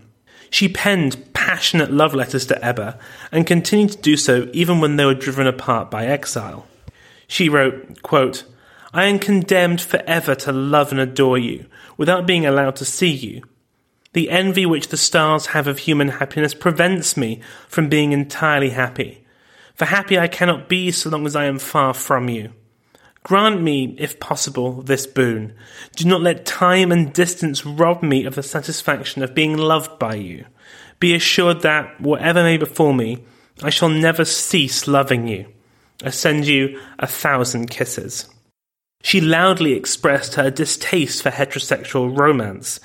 She 0.49 0.69
penned 0.69 1.33
passionate 1.33 1.91
love 1.91 2.13
letters 2.13 2.45
to 2.47 2.65
Ebba 2.65 2.99
and 3.31 3.47
continued 3.47 3.91
to 3.93 3.97
do 3.97 4.15
so 4.15 4.49
even 4.53 4.79
when 4.79 4.95
they 4.95 5.05
were 5.05 5.13
driven 5.13 5.47
apart 5.47 5.89
by 5.89 6.05
exile. 6.05 6.67
She 7.27 7.49
wrote, 7.49 8.01
quote, 8.03 8.43
I 8.93 9.05
am 9.05 9.19
condemned 9.19 9.81
forever 9.81 10.35
to 10.35 10.51
love 10.51 10.91
and 10.91 11.01
adore 11.01 11.37
you, 11.37 11.65
without 11.97 12.25
being 12.25 12.45
allowed 12.45 12.77
to 12.77 12.85
see 12.85 13.11
you. 13.11 13.43
The 14.15 14.29
envy 14.29 14.65
which 14.65 14.87
the 14.87 14.95
stars 14.95 15.47
have 15.47 15.67
of 15.67 15.79
human 15.79 16.07
happiness 16.07 16.53
prevents 16.53 17.17
me 17.17 17.41
from 17.67 17.89
being 17.89 18.13
entirely 18.13 18.69
happy. 18.69 19.25
For 19.73 19.83
happy 19.83 20.17
I 20.17 20.29
cannot 20.29 20.69
be 20.69 20.89
so 20.91 21.09
long 21.09 21.25
as 21.25 21.35
I 21.35 21.43
am 21.43 21.59
far 21.59 21.93
from 21.93 22.29
you. 22.29 22.53
Grant 23.23 23.61
me, 23.61 23.93
if 23.99 24.21
possible, 24.21 24.81
this 24.81 25.05
boon. 25.05 25.53
Do 25.97 26.07
not 26.07 26.21
let 26.21 26.45
time 26.45 26.93
and 26.93 27.11
distance 27.11 27.65
rob 27.65 28.03
me 28.03 28.23
of 28.23 28.35
the 28.35 28.41
satisfaction 28.41 29.21
of 29.21 29.35
being 29.35 29.57
loved 29.57 29.99
by 29.99 30.15
you. 30.15 30.45
Be 30.97 31.13
assured 31.13 31.61
that, 31.63 31.99
whatever 31.99 32.41
may 32.41 32.55
befall 32.55 32.93
me, 32.93 33.25
I 33.63 33.69
shall 33.69 33.89
never 33.89 34.23
cease 34.23 34.87
loving 34.87 35.27
you. 35.27 35.45
I 36.05 36.11
send 36.11 36.47
you 36.47 36.79
a 36.99 37.05
thousand 37.05 37.69
kisses. 37.69 38.29
She 39.03 39.19
loudly 39.19 39.73
expressed 39.73 40.35
her 40.35 40.49
distaste 40.49 41.21
for 41.21 41.31
heterosexual 41.31 42.17
romance, 42.17 42.79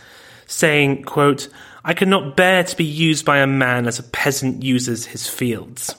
saying, 0.50 1.04
quote, 1.04 1.48
I 1.84 1.94
could 1.94 2.08
not 2.08 2.36
bear 2.36 2.64
to 2.64 2.76
be 2.76 2.84
used 2.84 3.24
by 3.24 3.38
a 3.38 3.46
man 3.46 3.86
as 3.86 3.98
a 3.98 4.02
peasant 4.02 4.62
uses 4.62 5.06
his 5.06 5.28
fields. 5.28 5.94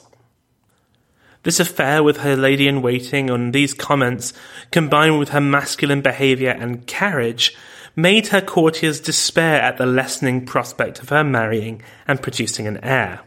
This 1.42 1.58
affair 1.58 2.02
with 2.02 2.18
her 2.18 2.36
lady 2.36 2.68
in 2.68 2.82
waiting 2.82 3.30
and 3.30 3.52
these 3.52 3.74
comments, 3.74 4.32
combined 4.70 5.18
with 5.18 5.30
her 5.30 5.40
masculine 5.40 6.02
behaviour 6.02 6.50
and 6.50 6.86
carriage, 6.86 7.56
made 7.96 8.28
her 8.28 8.40
courtiers 8.40 9.00
despair 9.00 9.60
at 9.60 9.78
the 9.78 9.86
lessening 9.86 10.46
prospect 10.46 11.00
of 11.00 11.08
her 11.08 11.24
marrying 11.24 11.82
and 12.06 12.22
producing 12.22 12.66
an 12.66 12.78
heir. 12.84 13.20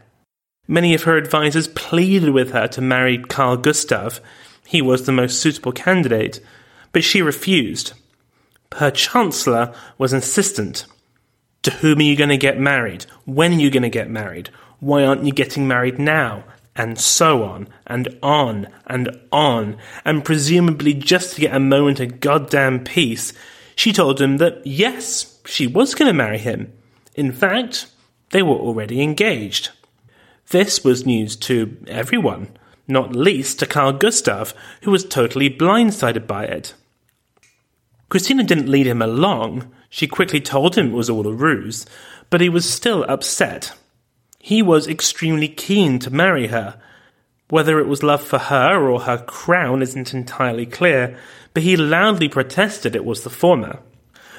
Many 0.68 0.94
of 0.94 1.02
her 1.02 1.18
advisers 1.18 1.68
pleaded 1.68 2.30
with 2.30 2.52
her 2.52 2.68
to 2.68 2.80
marry 2.80 3.18
Carl 3.18 3.56
Gustav. 3.56 4.20
He 4.66 4.80
was 4.80 5.04
the 5.04 5.12
most 5.12 5.40
suitable 5.40 5.72
candidate, 5.72 6.40
but 6.92 7.04
she 7.04 7.20
refused. 7.20 7.92
Her 8.76 8.90
chancellor 8.90 9.74
was 9.98 10.12
insistent. 10.12 10.86
To 11.66 11.72
whom 11.72 11.98
are 11.98 12.02
you 12.02 12.14
going 12.14 12.30
to 12.30 12.36
get 12.36 12.60
married? 12.60 13.06
When 13.24 13.54
are 13.54 13.60
you 13.60 13.72
going 13.72 13.82
to 13.82 13.88
get 13.88 14.08
married? 14.08 14.50
Why 14.78 15.04
aren't 15.04 15.24
you 15.24 15.32
getting 15.32 15.66
married 15.66 15.98
now? 15.98 16.44
And 16.76 16.96
so 16.96 17.42
on, 17.42 17.66
and 17.88 18.16
on, 18.22 18.68
and 18.86 19.20
on, 19.32 19.76
and 20.04 20.24
presumably 20.24 20.94
just 20.94 21.34
to 21.34 21.40
get 21.40 21.56
a 21.56 21.58
moment 21.58 21.98
of 21.98 22.20
goddamn 22.20 22.84
peace, 22.84 23.32
she 23.74 23.92
told 23.92 24.20
him 24.20 24.36
that 24.36 24.64
yes, 24.64 25.40
she 25.44 25.66
was 25.66 25.96
going 25.96 26.06
to 26.06 26.12
marry 26.12 26.38
him. 26.38 26.72
In 27.16 27.32
fact, 27.32 27.90
they 28.30 28.44
were 28.44 28.54
already 28.54 29.02
engaged. 29.02 29.70
This 30.50 30.84
was 30.84 31.04
news 31.04 31.34
to 31.34 31.76
everyone, 31.88 32.56
not 32.86 33.16
least 33.16 33.58
to 33.58 33.66
Carl 33.66 33.90
Gustav, 33.92 34.54
who 34.82 34.92
was 34.92 35.04
totally 35.04 35.50
blindsided 35.50 36.28
by 36.28 36.44
it. 36.44 36.74
Christina 38.08 38.44
didn't 38.44 38.68
lead 38.68 38.86
him 38.86 39.02
along, 39.02 39.72
she 39.96 40.06
quickly 40.06 40.42
told 40.42 40.76
him 40.76 40.88
it 40.88 40.92
was 40.92 41.08
all 41.08 41.26
a 41.26 41.32
ruse, 41.32 41.86
but 42.28 42.42
he 42.42 42.50
was 42.50 42.70
still 42.70 43.02
upset. 43.08 43.72
He 44.38 44.60
was 44.60 44.86
extremely 44.86 45.48
keen 45.48 45.98
to 46.00 46.10
marry 46.10 46.48
her. 46.48 46.78
Whether 47.48 47.78
it 47.78 47.86
was 47.86 48.02
love 48.02 48.22
for 48.22 48.36
her 48.36 48.90
or 48.90 49.00
her 49.00 49.16
crown 49.16 49.80
isn't 49.80 50.12
entirely 50.12 50.66
clear, 50.66 51.16
but 51.54 51.62
he 51.62 51.78
loudly 51.78 52.28
protested 52.28 52.94
it 52.94 53.06
was 53.06 53.22
the 53.22 53.30
former. 53.30 53.78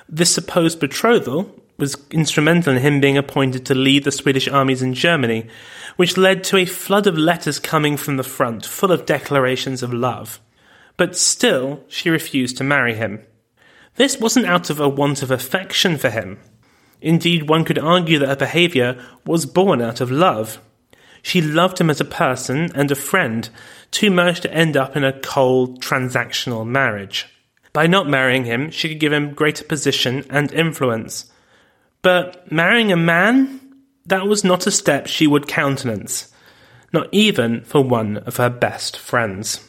This 0.08 0.32
supposed 0.32 0.80
betrothal 0.80 1.60
was 1.78 1.98
instrumental 2.12 2.76
in 2.76 2.84
him 2.84 3.02
being 3.02 3.18
appointed 3.18 3.66
to 3.66 3.74
lead 3.74 4.04
the 4.04 4.12
Swedish 4.12 4.48
armies 4.48 4.84
in 4.84 4.94
Germany, 4.94 5.48
which 5.96 6.18
led 6.18 6.44
to 6.44 6.58
a 6.58 6.66
flood 6.66 7.08
of 7.08 7.18
letters 7.18 7.58
coming 7.58 7.98
from 7.98 8.18
the 8.18 8.24
front 8.24 8.64
full 8.64 8.92
of 8.92 9.08
declarations 9.08 9.82
of 9.82 9.92
love. 9.92 10.40
But 10.98 11.18
still, 11.18 11.84
she 11.88 12.12
refused 12.12 12.58
to 12.58 12.64
marry 12.64 12.94
him. 12.94 13.26
This 13.98 14.20
wasn't 14.20 14.46
out 14.46 14.70
of 14.70 14.80
a 14.80 14.90
want 14.90 15.22
of 15.22 15.30
affection 15.30 15.98
for 15.98 16.10
him. 16.10 16.40
Indeed, 17.02 17.50
one 17.50 17.66
could 17.66 17.78
argue 17.78 18.18
that 18.20 18.30
her 18.30 18.36
behaviour 18.36 19.04
was 19.26 19.46
born 19.46 19.82
out 19.82 20.02
of 20.02 20.10
love. 20.10 20.60
She 21.22 21.42
loved 21.42 21.80
him 21.80 21.90
as 21.90 22.00
a 22.00 22.06
person 22.06 22.72
and 22.74 22.90
a 22.90 22.96
friend, 22.96 23.50
too 23.92 24.10
much 24.10 24.42
to 24.42 24.54
end 24.54 24.78
up 24.78 24.96
in 24.96 25.04
a 25.04 25.20
cold, 25.20 25.82
transactional 25.82 26.66
marriage. 26.66 27.28
By 27.74 27.86
not 27.86 28.08
marrying 28.08 28.46
him, 28.46 28.72
she 28.72 28.90
could 28.90 29.00
give 29.00 29.14
him 29.14 29.34
greater 29.34 29.64
position 29.64 30.26
and 30.30 30.52
influence. 30.54 31.32
But 32.02 32.52
marrying 32.52 32.92
a 32.92 32.98
man? 32.98 33.60
that 34.08 34.26
was 34.26 34.44
not 34.44 34.66
a 34.66 34.72
step 34.72 35.08
she 35.08 35.28
would 35.28 35.48
countenance, 35.48 36.34
not 36.94 37.10
even 37.12 37.62
for 37.64 37.84
one 37.84 38.18
of 38.18 38.38
her 38.38 38.50
best 38.50 38.98
friends. 38.98 39.67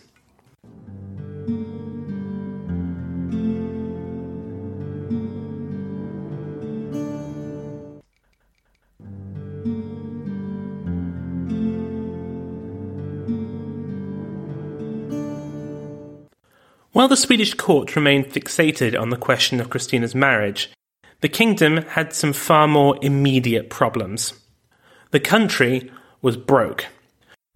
While 16.98 17.06
the 17.06 17.16
Swedish 17.16 17.54
court 17.54 17.94
remained 17.94 18.32
fixated 18.32 19.00
on 19.00 19.10
the 19.10 19.16
question 19.16 19.60
of 19.60 19.70
Christina's 19.70 20.16
marriage, 20.16 20.68
the 21.20 21.28
kingdom 21.28 21.76
had 21.76 22.12
some 22.12 22.32
far 22.32 22.66
more 22.66 22.98
immediate 23.00 23.70
problems. 23.70 24.32
The 25.12 25.20
country 25.20 25.92
was 26.22 26.36
broke. 26.36 26.86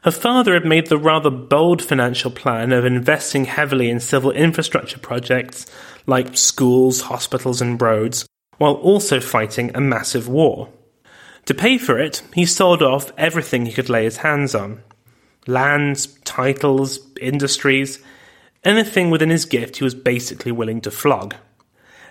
Her 0.04 0.12
father 0.12 0.54
had 0.54 0.64
made 0.64 0.86
the 0.86 0.96
rather 0.96 1.28
bold 1.28 1.82
financial 1.82 2.30
plan 2.30 2.70
of 2.70 2.84
investing 2.84 3.46
heavily 3.46 3.90
in 3.90 3.98
civil 3.98 4.30
infrastructure 4.30 5.00
projects 5.00 5.66
like 6.06 6.36
schools, 6.36 7.00
hospitals, 7.00 7.60
and 7.60 7.82
roads, 7.82 8.24
while 8.58 8.74
also 8.74 9.18
fighting 9.18 9.72
a 9.74 9.80
massive 9.80 10.28
war. 10.28 10.68
To 11.46 11.54
pay 11.54 11.78
for 11.78 11.98
it, 11.98 12.22
he 12.32 12.46
sold 12.46 12.80
off 12.80 13.10
everything 13.18 13.66
he 13.66 13.72
could 13.72 13.90
lay 13.90 14.04
his 14.04 14.18
hands 14.18 14.54
on 14.54 14.84
lands, 15.48 16.06
titles, 16.22 17.00
industries, 17.20 17.98
Anything 18.64 19.10
within 19.10 19.30
his 19.30 19.44
gift 19.44 19.78
he 19.78 19.84
was 19.84 19.94
basically 19.94 20.52
willing 20.52 20.80
to 20.82 20.90
flog. 20.90 21.34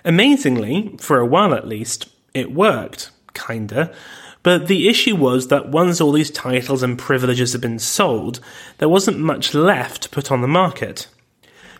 Amazingly, 0.04 0.96
for 1.00 1.18
a 1.18 1.26
while 1.26 1.54
at 1.54 1.66
least, 1.66 2.08
it 2.34 2.52
worked, 2.52 3.10
kinda. 3.34 3.94
But 4.42 4.66
the 4.66 4.88
issue 4.88 5.14
was 5.14 5.48
that 5.48 5.68
once 5.68 6.00
all 6.00 6.12
these 6.12 6.30
titles 6.30 6.82
and 6.82 6.98
privileges 6.98 7.52
had 7.52 7.60
been 7.60 7.78
sold, 7.78 8.40
there 8.78 8.88
wasn't 8.88 9.18
much 9.18 9.54
left 9.54 10.02
to 10.02 10.08
put 10.08 10.32
on 10.32 10.40
the 10.40 10.48
market. 10.48 11.06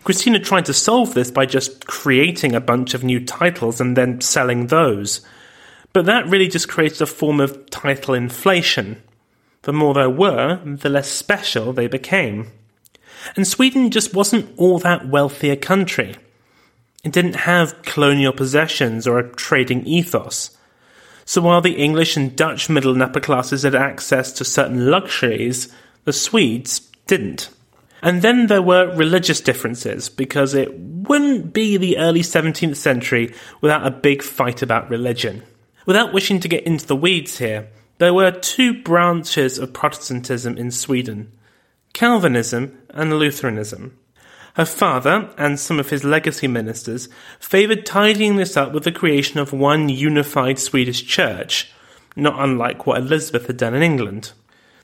Christina 0.03 0.39
tried 0.39 0.65
to 0.65 0.73
solve 0.73 1.13
this 1.13 1.31
by 1.31 1.45
just 1.45 1.85
creating 1.85 2.55
a 2.55 2.61
bunch 2.61 2.93
of 2.93 3.03
new 3.03 3.23
titles 3.23 3.79
and 3.79 3.95
then 3.95 4.21
selling 4.21 4.67
those. 4.67 5.21
But 5.93 6.05
that 6.05 6.27
really 6.27 6.47
just 6.47 6.67
created 6.67 7.01
a 7.01 7.05
form 7.05 7.39
of 7.39 7.69
title 7.69 8.13
inflation. 8.13 9.01
The 9.61 9.73
more 9.73 9.93
there 9.93 10.09
were, 10.09 10.59
the 10.65 10.89
less 10.89 11.09
special 11.09 11.71
they 11.71 11.87
became. 11.87 12.51
And 13.35 13.47
Sweden 13.47 13.91
just 13.91 14.13
wasn't 14.13 14.53
all 14.57 14.79
that 14.79 15.07
wealthy 15.07 15.49
a 15.49 15.55
country. 15.55 16.15
It 17.03 17.11
didn't 17.11 17.35
have 17.35 17.81
colonial 17.81 18.33
possessions 18.33 19.07
or 19.07 19.19
a 19.19 19.29
trading 19.29 19.85
ethos. 19.85 20.57
So 21.25 21.41
while 21.41 21.61
the 21.61 21.75
English 21.75 22.17
and 22.17 22.35
Dutch 22.35 22.69
middle 22.69 22.93
and 22.93 23.03
upper 23.03 23.19
classes 23.19 23.63
had 23.63 23.75
access 23.75 24.31
to 24.33 24.45
certain 24.45 24.89
luxuries, 24.89 25.73
the 26.05 26.13
Swedes 26.13 26.79
didn't. 27.07 27.49
And 28.01 28.21
then 28.21 28.47
there 28.47 28.61
were 28.61 28.93
religious 28.95 29.39
differences, 29.39 30.09
because 30.09 30.53
it 30.53 30.77
wouldn't 30.77 31.53
be 31.53 31.77
the 31.77 31.97
early 31.97 32.19
17th 32.19 32.75
century 32.75 33.33
without 33.61 33.87
a 33.87 33.91
big 33.91 34.21
fight 34.21 34.61
about 34.61 34.89
religion. 34.89 35.43
Without 35.85 36.13
wishing 36.13 36.41
to 36.41 36.49
get 36.49 36.65
into 36.65 36.85
the 36.85 36.97
weeds 36.97 37.37
here, 37.37 37.69
there 37.99 38.13
were 38.13 38.31
two 38.31 38.81
branches 38.83 39.57
of 39.57 39.71
Protestantism 39.71 40.57
in 40.57 40.71
Sweden 40.71 41.31
Calvinism 41.93 42.77
and 42.89 43.17
Lutheranism. 43.19 43.97
Her 44.55 44.65
father 44.65 45.29
and 45.37 45.59
some 45.59 45.79
of 45.79 45.89
his 45.89 46.03
legacy 46.03 46.47
ministers 46.47 47.07
favoured 47.39 47.85
tidying 47.85 48.35
this 48.35 48.57
up 48.57 48.71
with 48.71 48.83
the 48.83 48.91
creation 48.91 49.39
of 49.39 49.53
one 49.53 49.89
unified 49.89 50.59
Swedish 50.59 51.05
church, 51.05 51.71
not 52.15 52.35
unlike 52.37 52.85
what 52.85 52.99
Elizabeth 52.99 53.47
had 53.47 53.57
done 53.57 53.73
in 53.73 53.81
England. 53.81 54.31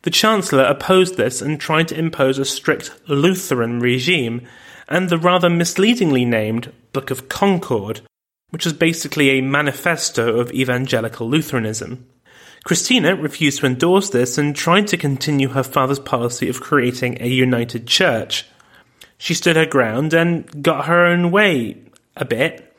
The 0.04 0.10
Chancellor 0.10 0.63
opposed 0.63 1.17
this 1.17 1.41
and 1.41 1.60
tried 1.60 1.88
to 1.89 1.98
impose 1.98 2.39
a 2.39 2.45
strict 2.45 2.93
Lutheran 3.08 3.80
regime 3.80 4.48
and 4.88 5.10
the 5.10 5.17
rather 5.17 5.50
misleadingly 5.50 6.26
named 6.26 6.72
Book 6.93 7.12
of 7.12 7.30
Concord, 7.30 8.02
which 8.50 8.65
was 8.65 8.74
basically 8.74 9.30
a 9.30 9.41
manifesto 9.41 10.39
of 10.39 10.52
evangelical 10.52 11.30
Lutheranism. 11.30 12.08
Christina 12.69 13.15
refused 13.15 13.62
to 13.62 13.65
endorse 13.65 14.12
this 14.12 14.38
and 14.38 14.55
tried 14.55 14.86
to 14.89 14.95
continue 14.95 15.47
her 15.47 15.63
father's 15.63 15.97
policy 15.97 16.47
of 16.49 16.62
creating 16.62 17.19
a 17.19 17.25
united 17.27 17.88
church. 17.88 18.45
She 19.17 19.34
stood 19.34 19.55
her 19.55 19.65
ground 19.65 20.13
and 20.13 20.62
got 20.62 20.86
her 20.86 21.03
own 21.03 21.32
way 21.32 21.82
a 22.15 22.25
bit. 22.25 22.77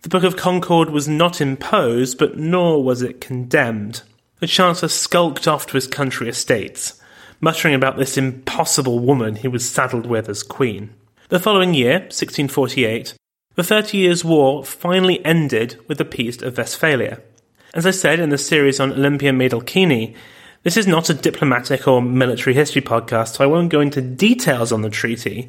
The 0.00 0.08
Book 0.08 0.24
of 0.24 0.38
Concord 0.38 0.88
was 0.88 1.06
not 1.06 1.42
imposed, 1.42 2.16
but 2.16 2.38
nor 2.38 2.82
was 2.82 3.02
it 3.02 3.20
condemned. 3.20 4.00
The 4.38 4.46
Chancellor 4.46 4.88
skulked 4.88 5.46
off 5.46 5.66
to 5.66 5.74
his 5.74 5.86
country 5.86 6.26
estates, 6.26 6.98
muttering 7.42 7.74
about 7.74 7.98
this 7.98 8.16
impossible 8.16 9.00
woman 9.00 9.36
he 9.36 9.48
was 9.48 9.68
saddled 9.68 10.06
with 10.06 10.30
as 10.30 10.42
queen. 10.42 10.94
The 11.28 11.38
following 11.38 11.74
year, 11.74 11.98
1648, 11.98 13.12
the 13.54 13.64
Thirty 13.64 13.98
Years' 13.98 14.24
War 14.24 14.64
finally 14.64 15.22
ended 15.26 15.78
with 15.88 15.98
the 15.98 16.06
Peace 16.06 16.40
of 16.40 16.56
Westphalia. 16.56 17.20
As 17.72 17.86
I 17.86 17.92
said 17.92 18.18
in 18.18 18.30
the 18.30 18.38
series 18.38 18.80
on 18.80 18.92
Olympia 18.92 19.30
Maidalchini, 19.32 20.16
this 20.64 20.76
is 20.76 20.88
not 20.88 21.08
a 21.08 21.14
diplomatic 21.14 21.86
or 21.86 22.02
military 22.02 22.52
history 22.52 22.82
podcast, 22.82 23.36
so 23.36 23.44
I 23.44 23.46
won't 23.46 23.70
go 23.70 23.80
into 23.80 24.02
details 24.02 24.72
on 24.72 24.82
the 24.82 24.90
treaty, 24.90 25.48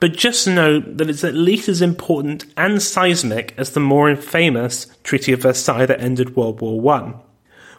but 0.00 0.14
just 0.14 0.46
know 0.46 0.80
that 0.80 1.10
it's 1.10 1.22
at 1.22 1.34
least 1.34 1.68
as 1.68 1.82
important 1.82 2.46
and 2.56 2.80
seismic 2.80 3.52
as 3.58 3.72
the 3.72 3.80
more 3.80 4.16
famous 4.16 4.86
Treaty 5.04 5.32
of 5.32 5.42
Versailles 5.42 5.84
that 5.84 6.00
ended 6.00 6.34
World 6.34 6.62
War 6.62 6.94
I, 6.94 7.12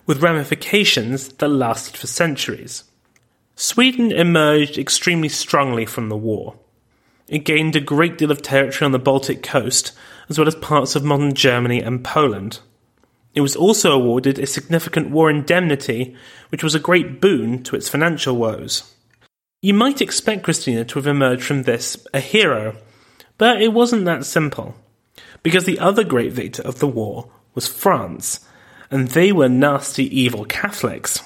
with 0.06 0.22
ramifications 0.22 1.30
that 1.30 1.50
lasted 1.50 1.98
for 1.98 2.06
centuries. 2.06 2.84
Sweden 3.56 4.12
emerged 4.12 4.78
extremely 4.78 5.30
strongly 5.30 5.88
from 5.88 6.10
the 6.10 6.18
war. 6.18 6.56
It 7.28 7.46
gained 7.46 7.76
a 7.76 7.82
great 7.82 8.20
deal 8.20 8.30
of 8.30 8.44
territory 8.44 8.86
on 8.86 8.92
the 8.92 9.00
Baltic 9.00 9.42
coast, 9.42 9.92
as 10.30 10.38
well 10.38 10.48
as 10.48 10.56
parts 10.56 10.96
of 10.96 11.04
modern 11.04 11.34
Germany 11.34 11.82
and 11.82 12.04
Poland. 12.04 12.60
It 13.34 13.42
was 13.42 13.56
also 13.56 13.92
awarded 13.92 14.38
a 14.38 14.46
significant 14.46 15.10
war 15.10 15.30
indemnity, 15.30 16.16
which 16.50 16.64
was 16.64 16.76
a 16.76 16.80
great 16.80 17.22
boon 17.22 17.64
to 17.64 17.76
its 17.76 17.88
financial 17.88 18.36
woes. 18.36 18.94
You 19.62 19.74
might 19.74 20.02
expect 20.02 20.44
Christina 20.44 20.84
to 20.86 21.00
have 21.00 21.08
emerged 21.08 21.44
from 21.44 21.64
this 21.64 22.06
a 22.14 22.20
hero, 22.20 22.76
but 23.38 23.62
it 23.62 23.74
wasn't 23.74 24.06
that 24.06 24.26
simple. 24.26 24.76
Because 25.44 25.66
the 25.66 25.80
other 25.80 26.04
great 26.04 26.34
victor 26.34 26.62
of 26.64 26.80
the 26.80 26.88
war 26.88 27.32
was 27.54 27.68
France, 27.68 28.42
and 28.90 29.10
they 29.10 29.32
were 29.32 29.50
nasty, 29.50 30.06
evil 30.20 30.46
Catholics. 30.46 31.24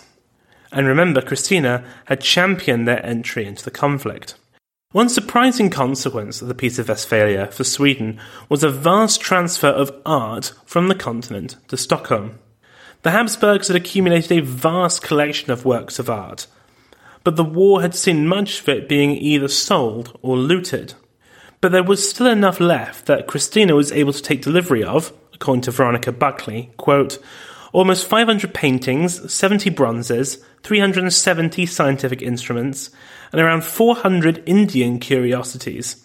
And 0.71 0.87
remember, 0.87 1.21
Christina 1.21 1.85
had 2.05 2.21
championed 2.21 2.87
their 2.87 3.03
entry 3.05 3.45
into 3.45 3.63
the 3.63 3.71
conflict. 3.71 4.35
One 4.95 5.09
surprising 5.09 5.69
consequence 5.69 6.41
of 6.41 6.47
the 6.47 6.55
Peace 6.55 6.79
of 6.79 6.87
Westphalia 6.87 7.51
for 7.51 7.65
Sweden 7.65 8.17
was 8.47 8.63
a 8.63 8.69
vast 8.69 9.19
transfer 9.19 9.67
of 9.67 9.91
art 10.05 10.53
from 10.63 10.87
the 10.87 10.95
continent 10.95 11.57
to 11.67 11.75
Stockholm. 11.75 12.39
The 13.01 13.11
Habsburgs 13.11 13.67
had 13.67 13.75
accumulated 13.75 14.31
a 14.31 14.39
vast 14.39 15.01
collection 15.01 15.51
of 15.51 15.65
works 15.65 15.99
of 15.99 16.09
art, 16.09 16.47
but 17.25 17.35
the 17.35 17.43
war 17.43 17.81
had 17.81 17.93
seen 17.93 18.25
much 18.25 18.61
of 18.61 18.69
it 18.69 18.87
being 18.87 19.11
either 19.11 19.49
sold 19.49 20.17
or 20.21 20.37
looted. 20.37 20.93
But 21.59 21.73
there 21.73 21.83
was 21.83 22.09
still 22.09 22.27
enough 22.27 22.61
left 22.61 23.05
that 23.07 23.27
Christina 23.27 23.75
was 23.75 23.91
able 23.91 24.13
to 24.13 24.21
take 24.21 24.43
delivery 24.43 24.85
of, 24.85 25.11
according 25.33 25.63
to 25.63 25.71
Veronica 25.71 26.13
Buckley, 26.13 26.71
quote, 26.77 27.19
almost 27.75 28.07
500 28.07 28.53
paintings, 28.53 29.33
70 29.33 29.69
bronzes, 29.71 30.37
370 30.63 31.65
scientific 31.65 32.21
instruments, 32.21 32.89
and 33.33 33.41
around 33.41 33.65
400 33.65 34.41
Indian 34.45 34.97
curiosities, 34.97 36.01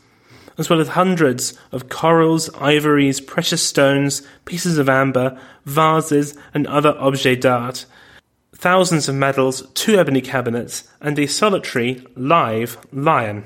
as 0.58 0.68
well 0.68 0.80
as 0.80 0.88
hundreds 0.88 1.56
of 1.70 1.88
corals, 1.88 2.50
ivories, 2.54 3.20
precious 3.20 3.62
stones, 3.62 4.22
pieces 4.46 4.78
of 4.78 4.88
amber, 4.88 5.38
vases, 5.64 6.36
and 6.52 6.66
other 6.66 6.94
objets 6.98 7.42
d'art, 7.42 7.86
thousands 8.52 9.08
of 9.08 9.14
medals, 9.14 9.62
two 9.74 9.94
ebony 9.96 10.20
cabinets, 10.20 10.88
and 11.00 11.16
a 11.20 11.28
solitary, 11.28 12.04
live 12.16 12.78
lion. 12.92 13.44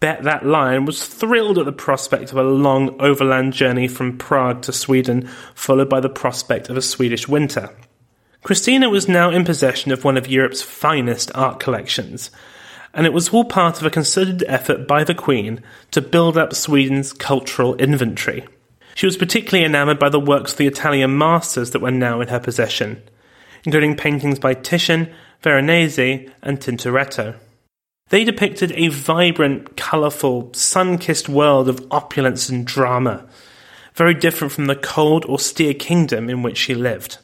Bet 0.00 0.22
that 0.22 0.46
lion 0.46 0.84
was 0.84 1.06
thrilled 1.06 1.58
at 1.58 1.64
the 1.64 1.72
prospect 1.72 2.30
of 2.30 2.38
a 2.38 2.42
long 2.44 3.00
overland 3.00 3.52
journey 3.52 3.88
from 3.88 4.16
Prague 4.16 4.62
to 4.62 4.72
Sweden, 4.72 5.28
followed 5.54 5.88
by 5.88 5.98
the 5.98 6.08
prospect 6.08 6.70
of 6.70 6.76
a 6.76 6.82
Swedish 6.82 7.26
winter. 7.26 7.70
Christina 8.44 8.88
was 8.88 9.08
now 9.08 9.30
in 9.30 9.44
possession 9.44 9.90
of 9.90 10.04
one 10.04 10.16
of 10.16 10.28
Europe's 10.28 10.62
finest 10.62 11.32
art 11.34 11.58
collections, 11.58 12.30
and 12.94 13.06
it 13.06 13.12
was 13.12 13.30
all 13.30 13.44
part 13.44 13.80
of 13.80 13.86
a 13.86 13.90
concerted 13.90 14.44
effort 14.46 14.86
by 14.86 15.02
the 15.02 15.14
Queen 15.14 15.62
to 15.90 16.00
build 16.00 16.38
up 16.38 16.54
Sweden's 16.54 17.12
cultural 17.12 17.74
inventory. 17.76 18.46
She 18.94 19.06
was 19.06 19.16
particularly 19.16 19.64
enamoured 19.64 19.98
by 19.98 20.08
the 20.08 20.20
works 20.20 20.52
of 20.52 20.58
the 20.58 20.66
Italian 20.68 21.18
masters 21.18 21.72
that 21.72 21.82
were 21.82 21.90
now 21.90 22.20
in 22.20 22.28
her 22.28 22.40
possession, 22.40 23.02
including 23.64 23.96
paintings 23.96 24.38
by 24.38 24.54
Titian, 24.54 25.12
Veronese, 25.42 26.28
and 26.42 26.60
Tintoretto. 26.60 27.34
They 28.10 28.24
depicted 28.24 28.72
a 28.72 28.88
vibrant, 28.88 29.76
colourful, 29.76 30.54
sun 30.54 30.98
kissed 30.98 31.28
world 31.28 31.68
of 31.68 31.86
opulence 31.90 32.48
and 32.48 32.66
drama, 32.66 33.26
very 33.94 34.14
different 34.14 34.52
from 34.52 34.66
the 34.66 34.76
cold, 34.76 35.24
austere 35.26 35.74
kingdom 35.74 36.30
in 36.30 36.42
which 36.42 36.56
she 36.56 36.74
lived. 36.74 37.18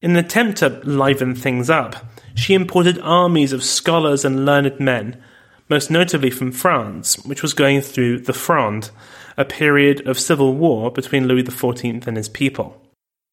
In 0.00 0.12
an 0.12 0.16
attempt 0.16 0.58
to 0.58 0.80
liven 0.84 1.34
things 1.34 1.70
up, 1.70 1.96
she 2.34 2.54
imported 2.54 2.98
armies 3.00 3.52
of 3.52 3.64
scholars 3.64 4.24
and 4.24 4.46
learned 4.46 4.78
men, 4.78 5.20
most 5.68 5.90
notably 5.90 6.30
from 6.30 6.52
France, 6.52 7.16
which 7.24 7.42
was 7.42 7.54
going 7.54 7.80
through 7.80 8.20
the 8.20 8.32
Fronde, 8.32 8.90
a 9.36 9.44
period 9.44 10.06
of 10.06 10.18
civil 10.18 10.54
war 10.54 10.90
between 10.90 11.26
Louis 11.26 11.44
XIV 11.44 12.06
and 12.06 12.16
his 12.16 12.28
people. 12.28 12.80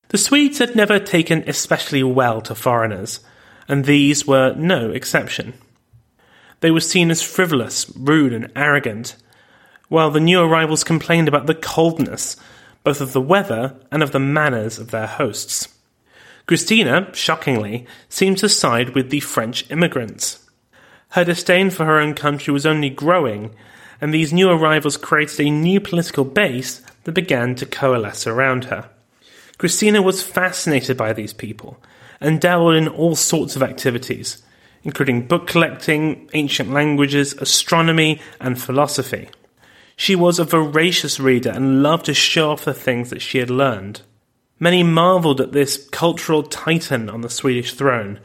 The 0.09 0.17
Swedes 0.17 0.57
had 0.57 0.75
never 0.75 0.99
taken 0.99 1.43
especially 1.47 2.01
well 2.01 2.41
to 2.41 2.55
foreigners, 2.55 3.19
and 3.67 3.85
these 3.85 4.25
were 4.25 4.53
no 4.55 4.89
exception. 4.89 5.53
They 6.61 6.71
were 6.71 6.79
seen 6.79 7.11
as 7.11 7.21
frivolous, 7.21 7.91
rude, 7.95 8.33
and 8.33 8.51
arrogant, 8.55 9.15
while 9.87 10.11
the 10.11 10.19
new 10.19 10.39
arrivals 10.41 10.83
complained 10.83 11.27
about 11.27 11.47
the 11.47 11.55
coldness, 11.55 12.35
both 12.83 13.01
of 13.01 13.13
the 13.13 13.21
weather 13.21 13.75
and 13.91 14.03
of 14.03 14.11
the 14.11 14.19
manners 14.19 14.77
of 14.77 14.91
their 14.91 15.07
hosts. 15.07 15.67
Christina, 16.45 17.09
shockingly, 17.13 17.85
seemed 18.09 18.39
to 18.39 18.49
side 18.49 18.95
with 18.95 19.09
the 19.09 19.19
French 19.19 19.69
immigrants. 19.69 20.49
Her 21.09 21.23
disdain 21.23 21.69
for 21.69 21.85
her 21.85 21.99
own 21.99 22.13
country 22.13 22.53
was 22.53 22.65
only 22.65 22.89
growing, 22.89 23.51
and 24.01 24.13
these 24.13 24.33
new 24.33 24.49
arrivals 24.49 24.97
created 24.97 25.39
a 25.39 25.49
new 25.49 25.79
political 25.79 26.23
base 26.23 26.81
that 27.03 27.11
began 27.13 27.55
to 27.55 27.65
coalesce 27.65 28.27
around 28.27 28.65
her. 28.65 28.89
Christina 29.57 30.01
was 30.01 30.23
fascinated 30.23 30.97
by 30.97 31.13
these 31.13 31.33
people 31.33 31.81
and 32.21 32.39
dabbled 32.39 32.75
in 32.75 32.87
all 32.87 33.15
sorts 33.15 33.55
of 33.55 33.63
activities, 33.63 34.41
including 34.83 35.27
book 35.27 35.47
collecting, 35.47 36.29
ancient 36.33 36.71
languages, 36.71 37.33
astronomy, 37.33 38.21
and 38.39 38.61
philosophy. 38.61 39.29
She 39.95 40.15
was 40.15 40.39
a 40.39 40.45
voracious 40.45 41.19
reader 41.19 41.49
and 41.49 41.83
loved 41.83 42.05
to 42.05 42.13
show 42.13 42.51
off 42.51 42.65
the 42.65 42.73
things 42.73 43.09
that 43.09 43.21
she 43.21 43.39
had 43.39 43.49
learned. 43.49 44.01
Many 44.59 44.83
marvelled 44.83 45.41
at 45.41 45.51
this 45.51 45.87
cultural 45.89 46.43
titan 46.43 47.09
on 47.09 47.21
the 47.21 47.29
Swedish 47.29 47.73
throne, 47.73 48.19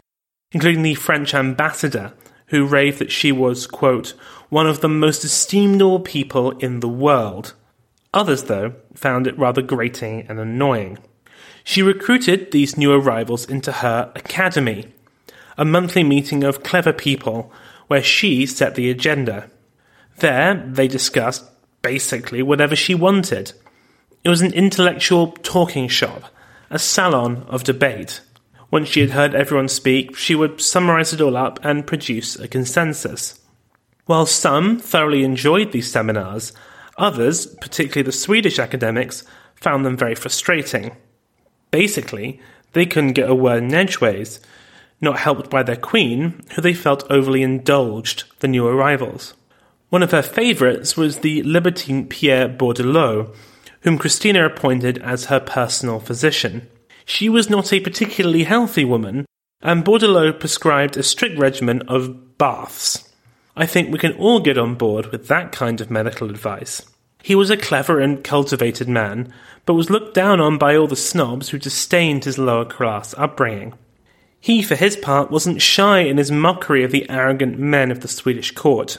including 0.53 0.83
the 0.83 0.95
French 0.95 1.35
ambassador, 1.35 2.13
who 2.47 2.65
raved 2.65 2.99
that 2.99 3.11
she 3.11 3.33
was, 3.33 3.67
quote, 3.67 4.15
one 4.49 4.67
of 4.67 4.81
the 4.81 4.89
most 4.89 5.25
esteemable 5.25 6.05
people 6.05 6.53
in 6.59 6.81
the 6.81 6.89
world. 6.89 7.55
Others, 8.13 8.45
though, 8.45 8.75
found 8.95 9.27
it 9.27 9.37
rather 9.39 9.63
grating 9.63 10.27
and 10.29 10.39
annoying. 10.39 10.99
She 11.65 11.83
recruited 11.83 12.53
these 12.53 12.77
new 12.77 12.93
arrivals 12.93 13.49
into 13.49 13.73
her 13.73 14.13
academy, 14.15 14.93
a 15.57 15.65
monthly 15.65 16.03
meeting 16.03 16.45
of 16.45 16.63
clever 16.63 16.93
people 16.93 17.53
where 17.87 18.03
she 18.03 18.47
set 18.47 18.75
the 18.75 18.91
agenda. 18.91 19.51
There, 20.19 20.55
they 20.67 20.89
discussed 20.89 21.45
basically 21.83 22.43
whatever 22.43 22.75
she 22.75 22.95
wanted. 22.95 23.53
It 24.23 24.29
was 24.29 24.41
an 24.41 24.55
intellectual 24.55 25.33
talking 25.43 25.89
shop, 25.89 26.25
a 26.71 26.79
salon 26.79 27.45
of 27.49 27.65
debate. 27.65 28.21
Once 28.71 28.89
she 28.89 29.01
had 29.01 29.11
heard 29.11 29.35
everyone 29.35 29.69
speak, 29.69 30.17
she 30.17 30.35
would 30.35 30.61
summarize 30.61 31.13
it 31.13 31.21
all 31.21 31.37
up 31.37 31.61
and 31.63 31.87
produce 31.87 32.37
a 32.37 32.49
consensus. 32.49 33.41
While 34.07 34.27
some 34.27 34.79
thoroughly 34.79 35.25
enjoyed 35.25 35.73
these 35.73 35.91
seminars, 35.91 36.53
others, 36.99 37.47
particularly 37.47 38.03
the 38.03 38.13
Swedish 38.13 38.59
academics, 38.59 39.25
found 39.55 39.85
them 39.85 39.97
very 39.97 40.15
frustrating. 40.15 40.97
Basically, 41.71 42.41
they 42.73 42.87
couldn't 42.87 43.13
get 43.13 43.31
a 43.31 43.35
word 43.35 43.63
in 43.63 43.75
edgeways, 43.75 44.41
not 45.01 45.19
helped 45.19 45.51
by 45.51 45.63
their 45.63 45.77
queen, 45.77 46.41
who 46.55 46.63
they 46.63 46.75
felt 46.75 47.11
overly 47.11 47.43
indulged 47.43 48.25
the 48.41 48.49
new 48.49 48.67
arrivals. 48.67 49.35
One 49.91 50.03
of 50.03 50.11
her 50.11 50.23
favourites 50.23 50.97
was 50.97 51.19
the 51.19 51.43
libertine 51.43 52.09
Pierre 52.09 52.49
Bourdelot, 52.49 53.35
whom 53.83 53.99
Christina 53.99 54.45
appointed 54.47 54.99
as 54.99 55.27
her 55.27 55.41
personal 55.41 56.01
physician. 56.01 56.69
She 57.05 57.29
was 57.29 57.51
not 57.51 57.73
a 57.73 57.81
particularly 57.81 58.45
healthy 58.45 58.85
woman, 58.85 59.27
and 59.61 59.85
Bourdelot 59.85 60.41
prescribed 60.41 60.97
a 60.97 61.03
strict 61.03 61.39
regimen 61.39 61.83
of 61.83 62.39
baths. 62.39 63.11
I 63.57 63.67
think 63.67 63.93
we 63.93 63.99
can 63.99 64.15
all 64.15 64.41
get 64.41 64.59
on 64.59 64.75
board 64.75 65.07
with 65.13 65.29
that 65.29 65.53
kind 65.53 65.81
of 65.81 65.91
medical 65.91 66.29
advice. 66.29 66.83
He 67.23 67.35
was 67.35 67.51
a 67.51 67.57
clever 67.57 68.01
and 68.01 68.25
cultivated 68.25 68.89
man, 68.89 69.33
but 69.65 69.75
was 69.75 69.91
looked 69.91 70.15
down 70.15 70.41
on 70.41 70.59
by 70.59 70.77
all 70.77 70.87
the 70.87 70.97
snobs 70.97 71.51
who 71.51 71.59
disdained 71.59 72.25
his 72.25 72.37
lower 72.37 72.65
class 72.65 73.15
upbringing. 73.17 73.75
He, 74.45 74.61
for 74.63 74.75
his 74.75 74.95
part, 74.95 75.31
wasn't 75.31 75.63
shy 75.63 76.01
in 76.01 76.19
his 76.19 76.31
mockery 76.31 76.85
of 76.85 76.91
the 76.91 77.09
arrogant 77.09 77.59
men 77.59 77.91
of 77.91 78.01
the 78.01 78.09
Swedish 78.09 78.51
court. 78.51 78.99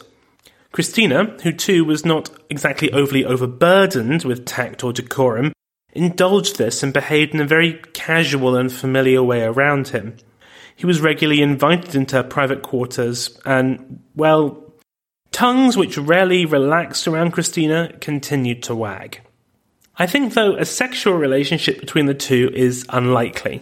Christina, 0.71 1.37
who 1.43 1.51
too 1.51 1.85
was 1.85 2.03
not 2.03 2.31
exactly 2.49 2.91
overly 2.91 3.23
overburdened 3.23 4.23
with 4.23 4.47
tact 4.47 4.83
or 4.83 4.91
decorum, 4.91 5.53
indulged 5.93 6.57
this 6.57 6.81
and 6.81 6.91
behaved 6.91 7.35
in 7.35 7.41
a 7.41 7.45
very 7.45 7.73
casual 7.93 8.55
and 8.55 8.73
familiar 8.73 9.21
way 9.21 9.43
around 9.43 9.89
him. 9.89 10.15
He 10.75 10.87
was 10.87 10.99
regularly 10.99 11.43
invited 11.43 11.93
into 11.93 12.15
her 12.15 12.23
private 12.23 12.63
quarters, 12.63 13.39
and, 13.45 14.01
well, 14.15 14.73
Tongues 15.31 15.77
which 15.77 15.95
rarely 15.95 16.47
relaxed 16.47 17.07
around 17.07 17.33
Christina 17.33 17.93
continued 18.01 18.63
to 18.63 18.73
wag. 18.73 19.21
I 19.95 20.07
think, 20.07 20.33
though, 20.33 20.55
a 20.55 20.65
sexual 20.65 21.13
relationship 21.13 21.79
between 21.79 22.07
the 22.07 22.15
two 22.15 22.49
is 22.51 22.83
unlikely. 22.89 23.61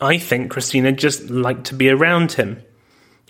I 0.00 0.18
think 0.18 0.50
Christina 0.50 0.92
just 0.92 1.28
liked 1.28 1.64
to 1.66 1.74
be 1.74 1.88
around 1.88 2.32
him. 2.32 2.62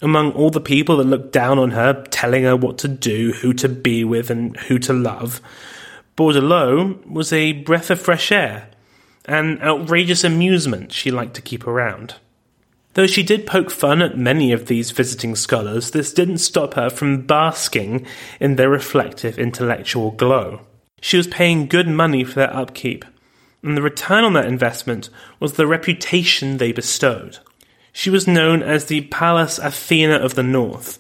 Among 0.03 0.33
all 0.33 0.51
the 0.51 0.61
people 0.61 0.99
that 0.99 1.05
looked 1.05 1.33
down 1.33 1.59
on 1.59 1.71
her, 1.73 2.05
telling 2.11 2.45
her 2.45 2.57
what 2.57 2.79
to 2.79 2.89
do, 2.89 3.33
who 3.33 3.53
to 3.55 3.69
be 3.69 4.05
with, 4.05 4.31
and 4.31 4.57
who 4.57 4.79
to 4.81 4.93
love, 4.93 5.41
Bourdelot 6.17 7.07
was 7.07 7.33
a 7.33 7.53
breath 7.53 7.91
of 7.91 8.01
fresh 8.01 8.31
air, 8.31 8.71
an 9.25 9.61
outrageous 9.63 10.25
amusement 10.25 10.93
she 10.93 11.11
liked 11.11 11.35
to 11.35 11.43
keep 11.43 11.67
around. 11.67 12.17
Though 12.95 13.07
she 13.07 13.23
did 13.23 13.47
poke 13.47 13.71
fun 13.71 14.03
at 14.03 14.19
many 14.19 14.53
of 14.53 14.67
these 14.67 14.91
visiting 14.91 15.37
scholars, 15.37 15.93
this 15.93 16.13
didn't 16.13 16.39
stop 16.39 16.75
her 16.75 16.91
from 16.91 17.23
basking 17.23 18.07
in 18.41 18.57
their 18.57 18.69
reflective 18.69 19.39
intellectual 19.39 20.11
glow. 20.11 20.63
She 21.01 21.17
was 21.17 21.29
paying 21.29 21.69
good 21.69 21.89
money 21.89 22.25
for 22.25 22.35
their 22.35 22.55
upkeep, 22.55 23.05
and 23.63 23.77
the 23.77 23.83
return 23.83 24.25
on 24.25 24.33
that 24.35 24.47
investment 24.47 25.11
was 25.41 25.55
the 25.55 25.67
reputation 25.67 26.57
they 26.57 26.73
bestowed. 26.73 27.39
She 27.93 28.11
was 28.11 28.29
known 28.29 28.63
as 28.63 28.87
the 28.87 29.03
Pallas 29.03 29.59
Athena 29.59 30.17
of 30.17 30.35
the 30.35 30.43
North, 30.43 30.99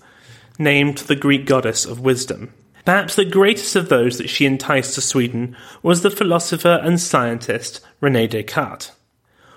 named 0.58 0.98
the 0.98 1.16
Greek 1.16 1.46
goddess 1.46 1.84
of 1.84 2.00
wisdom. 2.00 2.52
Perhaps 2.84 3.14
the 3.14 3.24
greatest 3.24 3.76
of 3.76 3.88
those 3.88 4.18
that 4.18 4.30
she 4.30 4.46
enticed 4.46 4.94
to 4.94 5.00
Sweden 5.00 5.56
was 5.82 6.02
the 6.02 6.10
philosopher 6.10 6.80
and 6.82 7.00
scientist 7.00 7.80
Rene 8.00 8.26
Descartes. 8.26 8.92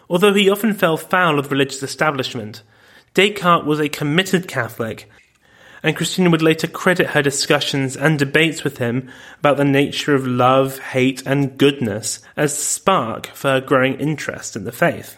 Although 0.10 0.34
he 0.34 0.50
often 0.50 0.74
fell 0.74 0.98
foul 0.98 1.40
of 1.40 1.52
religious 1.52 1.82
establishment, 1.82 2.62
Descartes 3.14 3.66
was 3.66 3.80
a 3.80 3.90
committed 3.90 4.48
Catholic, 4.48 5.10
and 5.84 5.96
Christina 5.96 6.30
would 6.30 6.42
later 6.42 6.68
credit 6.68 7.08
her 7.08 7.22
discussions 7.22 7.98
and 7.98 8.20
debates 8.20 8.64
with 8.64 8.78
him 8.78 9.10
about 9.40 9.58
the 9.58 9.66
nature 9.66 10.14
of 10.14 10.28
love, 10.28 10.80
hate, 10.80 11.24
and 11.26 11.58
goodness 11.58 12.20
as 12.38 12.56
the 12.56 12.64
spark 12.64 13.28
for 13.28 13.50
her 13.50 13.62
growing 13.62 14.00
interest 14.00 14.56
in 14.56 14.64
the 14.64 14.72
faith. 14.72 15.18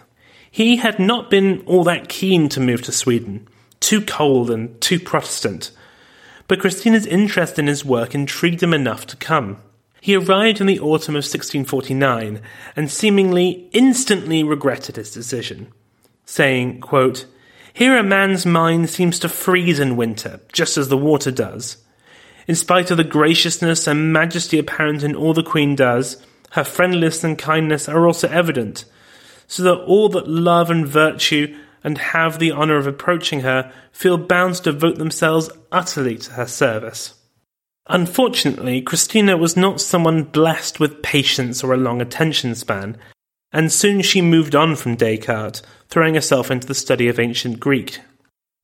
He 0.49 0.77
had 0.77 0.99
not 0.99 1.29
been 1.29 1.63
all 1.65 1.83
that 1.85 2.09
keen 2.09 2.47
to 2.49 2.59
move 2.59 2.81
to 2.83 2.91
Sweden, 2.91 3.47
too 3.79 4.01
cold 4.01 4.49
and 4.49 4.79
too 4.79 4.99
Protestant, 4.99 5.71
but 6.47 6.59
Christina's 6.59 7.05
interest 7.05 7.57
in 7.57 7.67
his 7.67 7.83
work 7.83 8.13
intrigued 8.13 8.61
him 8.61 8.73
enough 8.73 9.07
to 9.07 9.17
come. 9.17 9.57
He 9.99 10.15
arrived 10.15 10.59
in 10.61 10.67
the 10.67 10.79
autumn 10.79 11.15
of 11.15 11.23
1649 11.23 12.41
and 12.75 12.91
seemingly 12.91 13.69
instantly 13.71 14.43
regretted 14.43 14.97
his 14.97 15.11
decision, 15.11 15.71
saying, 16.25 16.81
quote, 16.81 17.25
Here 17.73 17.97
a 17.97 18.03
man's 18.03 18.45
mind 18.45 18.89
seems 18.89 19.17
to 19.19 19.29
freeze 19.29 19.79
in 19.79 19.97
winter, 19.97 20.39
just 20.51 20.77
as 20.77 20.89
the 20.89 20.97
water 20.97 21.31
does. 21.31 21.77
In 22.47 22.55
spite 22.55 22.91
of 22.91 22.97
the 22.97 23.03
graciousness 23.03 23.87
and 23.87 24.13
majesty 24.13 24.59
apparent 24.59 25.01
in 25.01 25.15
all 25.15 25.33
the 25.33 25.41
Queen 25.41 25.75
does, 25.75 26.23
her 26.51 26.63
friendliness 26.63 27.23
and 27.23 27.37
kindness 27.37 27.89
are 27.89 28.05
also 28.05 28.27
evident, 28.27 28.85
so 29.47 29.63
that 29.63 29.83
all 29.85 30.07
that 30.09 30.27
love 30.27 30.69
and 30.69 30.87
virtue 30.87 31.57
and 31.83 31.97
have 31.97 32.37
the 32.37 32.51
honour 32.51 32.77
of 32.77 32.85
approaching 32.85 33.41
her 33.41 33.73
feel 33.91 34.17
bound 34.17 34.55
to 34.55 34.71
devote 34.71 34.97
themselves 34.99 35.49
utterly 35.71 36.17
to 36.17 36.33
her 36.33 36.45
service. 36.45 37.15
Unfortunately, 37.87 38.81
Christina 38.81 39.35
was 39.35 39.57
not 39.57 39.81
someone 39.81 40.23
blessed 40.23 40.79
with 40.79 41.01
patience 41.01 41.63
or 41.63 41.73
a 41.73 41.77
long 41.77 42.01
attention 42.01 42.53
span, 42.55 42.97
and 43.53 43.71
soon 43.71 44.01
she 44.01 44.21
moved 44.21 44.55
on 44.55 44.75
from 44.75 44.97
Descartes, 44.97 45.61
throwing 45.87 46.15
herself 46.15 46.49
into 46.49 46.67
the 46.67 46.73
study 46.73 47.07
of 47.07 47.19
ancient 47.19 47.59
Greek. 47.59 47.99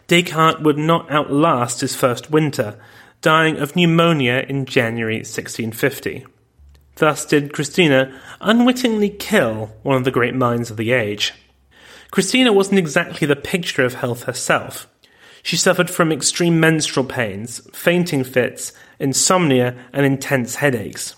Descartes 0.07 0.61
would 0.61 0.79
not 0.79 1.09
outlast 1.11 1.81
his 1.81 1.95
first 1.95 2.31
winter, 2.31 2.79
dying 3.21 3.57
of 3.57 3.75
pneumonia 3.75 4.45
in 4.49 4.65
January 4.65 5.17
1650. 5.17 6.25
Thus 6.95 7.25
did 7.25 7.53
Christina 7.53 8.19
unwittingly 8.41 9.09
kill 9.09 9.67
one 9.83 9.97
of 9.97 10.03
the 10.03 10.11
great 10.11 10.35
minds 10.35 10.71
of 10.71 10.77
the 10.77 10.91
age. 10.91 11.33
Christina 12.11 12.51
wasn't 12.51 12.79
exactly 12.79 13.27
the 13.27 13.35
picture 13.35 13.85
of 13.85 13.93
health 13.93 14.23
herself. 14.23 14.87
She 15.43 15.55
suffered 15.55 15.89
from 15.89 16.11
extreme 16.11 16.59
menstrual 16.59 17.05
pains, 17.05 17.61
fainting 17.71 18.23
fits, 18.23 18.73
insomnia, 18.99 19.75
and 19.93 20.05
intense 20.05 20.55
headaches. 20.55 21.15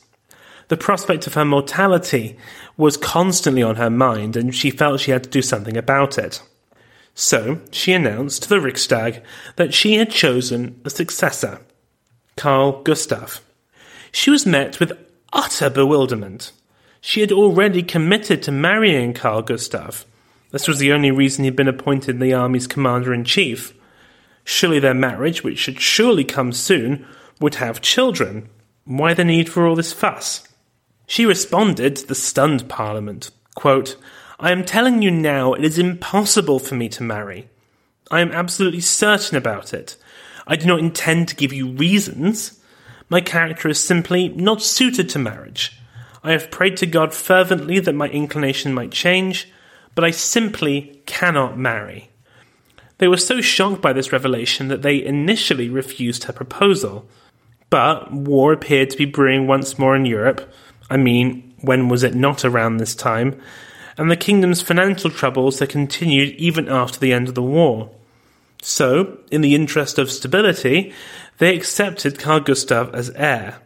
The 0.72 0.78
prospect 0.78 1.28
of 1.28 1.34
her 1.34 1.44
mortality 1.44 2.38
was 2.78 2.96
constantly 2.96 3.62
on 3.62 3.76
her 3.76 3.90
mind, 3.90 4.38
and 4.38 4.56
she 4.56 4.72
felt 4.72 5.02
she 5.02 5.12
had 5.12 5.26
to 5.26 5.30
do 5.30 5.42
something 5.42 5.76
about 5.76 6.18
it. 6.18 6.42
So 7.14 7.60
she 7.72 7.92
announced 7.92 8.44
to 8.44 8.50
the 8.50 8.62
Riksdag 8.62 9.22
that 9.58 9.74
she 9.74 9.96
had 9.96 10.12
chosen 10.12 10.80
a 10.86 10.90
successor, 10.90 11.60
Karl 12.38 12.82
Gustav. 12.84 13.42
She 14.14 14.30
was 14.30 14.46
met 14.46 14.80
with 14.80 14.94
utter 15.34 15.70
bewilderment. 15.70 16.54
She 17.02 17.20
had 17.20 17.34
already 17.34 17.84
committed 17.84 18.42
to 18.44 18.54
marrying 18.54 19.14
Karl 19.14 19.42
Gustav. 19.42 20.06
This 20.52 20.70
was 20.70 20.80
the 20.80 20.94
only 20.94 21.12
reason 21.12 21.44
he'd 21.44 21.58
been 21.58 21.68
appointed 21.68 22.18
the 22.22 22.34
army's 22.34 22.66
commander 22.66 23.14
in 23.14 23.26
chief. 23.26 23.74
Surely 24.46 24.80
their 24.80 24.94
marriage, 24.94 25.44
which 25.44 25.60
should 25.60 25.82
surely 25.82 26.24
come 26.24 26.54
soon, 26.54 27.06
would 27.42 27.56
have 27.56 27.82
children. 27.82 28.48
Why 28.86 29.14
the 29.14 29.26
need 29.26 29.50
for 29.50 29.68
all 29.68 29.76
this 29.76 29.92
fuss? 29.92 30.48
She 31.06 31.26
responded 31.26 31.98
to 31.98 32.08
the 32.08 32.16
stunned 32.16 32.70
Parliament, 32.70 33.32
quote, 33.56 33.98
I 34.40 34.52
am 34.52 34.66
telling 34.66 35.02
you 35.02 35.12
now 35.12 35.54
it 35.54 35.64
is 35.64 35.78
impossible 35.78 36.60
for 36.60 36.76
me 36.76 36.90
to 36.90 37.04
marry. 37.04 37.50
I 38.10 38.22
am 38.22 38.32
absolutely 38.32 38.82
certain 38.82 39.38
about 39.38 39.74
it. 39.74 39.98
I 40.48 40.56
do 40.56 40.66
not 40.66 40.80
intend 40.80 41.28
to 41.28 41.36
give 41.36 41.54
you 41.54 41.70
reasons. 41.70 42.60
My 43.10 43.22
character 43.22 43.70
is 43.70 43.80
simply 43.80 44.30
not 44.30 44.62
suited 44.62 45.10
to 45.10 45.20
marriage. 45.20 45.78
I 46.24 46.32
have 46.32 46.52
prayed 46.52 46.78
to 46.78 46.86
God 46.86 47.14
fervently 47.14 47.80
that 47.80 47.94
my 47.94 48.08
inclination 48.08 48.74
might 48.74 48.92
change, 48.92 49.52
but 49.96 50.04
I 50.04 50.12
simply 50.12 51.02
cannot 51.06 51.58
marry. 51.58 52.10
They 52.98 53.08
were 53.08 53.18
so 53.18 53.42
shocked 53.42 53.82
by 53.82 53.94
this 53.94 54.12
revelation 54.12 54.68
that 54.68 54.84
they 54.84 55.04
initially 55.04 55.70
refused 55.70 56.26
her 56.26 56.34
proposal. 56.34 57.08
But 57.70 58.12
war 58.12 58.54
appeared 58.54 58.92
to 58.92 58.98
be 58.98 59.06
brewing 59.06 59.48
once 59.48 59.80
more 59.80 59.96
in 59.96 60.06
Europe, 60.06 60.54
I 60.92 60.98
mean, 60.98 61.54
when 61.62 61.88
was 61.88 62.04
it 62.04 62.14
not 62.14 62.44
around 62.44 62.78
this 62.78 62.94
time? 62.94 63.42
And 63.98 64.12
the 64.12 64.18
kingdom's 64.18 64.62
financial 64.62 65.10
troubles 65.10 65.60
had 65.60 65.70
continued 65.70 66.36
even 66.36 66.68
after 66.68 67.00
the 67.00 67.14
end 67.14 67.30
of 67.30 67.36
the 67.36 67.42
war. 67.42 67.90
So, 68.62 69.20
in 69.32 69.40
the 69.40 69.56
interest 69.56 69.98
of 69.98 70.12
stability, 70.12 70.94
they 71.38 71.56
accepted 71.56 72.20
Carl 72.20 72.42
Gustav 72.42 72.94
as 72.94 73.10
heir. 73.12 73.62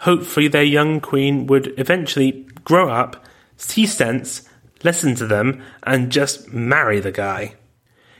Hopefully, 0.00 0.46
their 0.46 0.62
young 0.62 1.00
queen 1.00 1.46
would 1.48 1.74
eventually 1.78 2.46
grow 2.64 2.88
up, 2.88 3.26
see 3.56 3.84
sense, 3.84 4.48
listen 4.84 5.16
to 5.16 5.26
them, 5.26 5.62
and 5.82 6.12
just 6.12 6.52
marry 6.52 7.00
the 7.00 7.12
guy. 7.12 7.54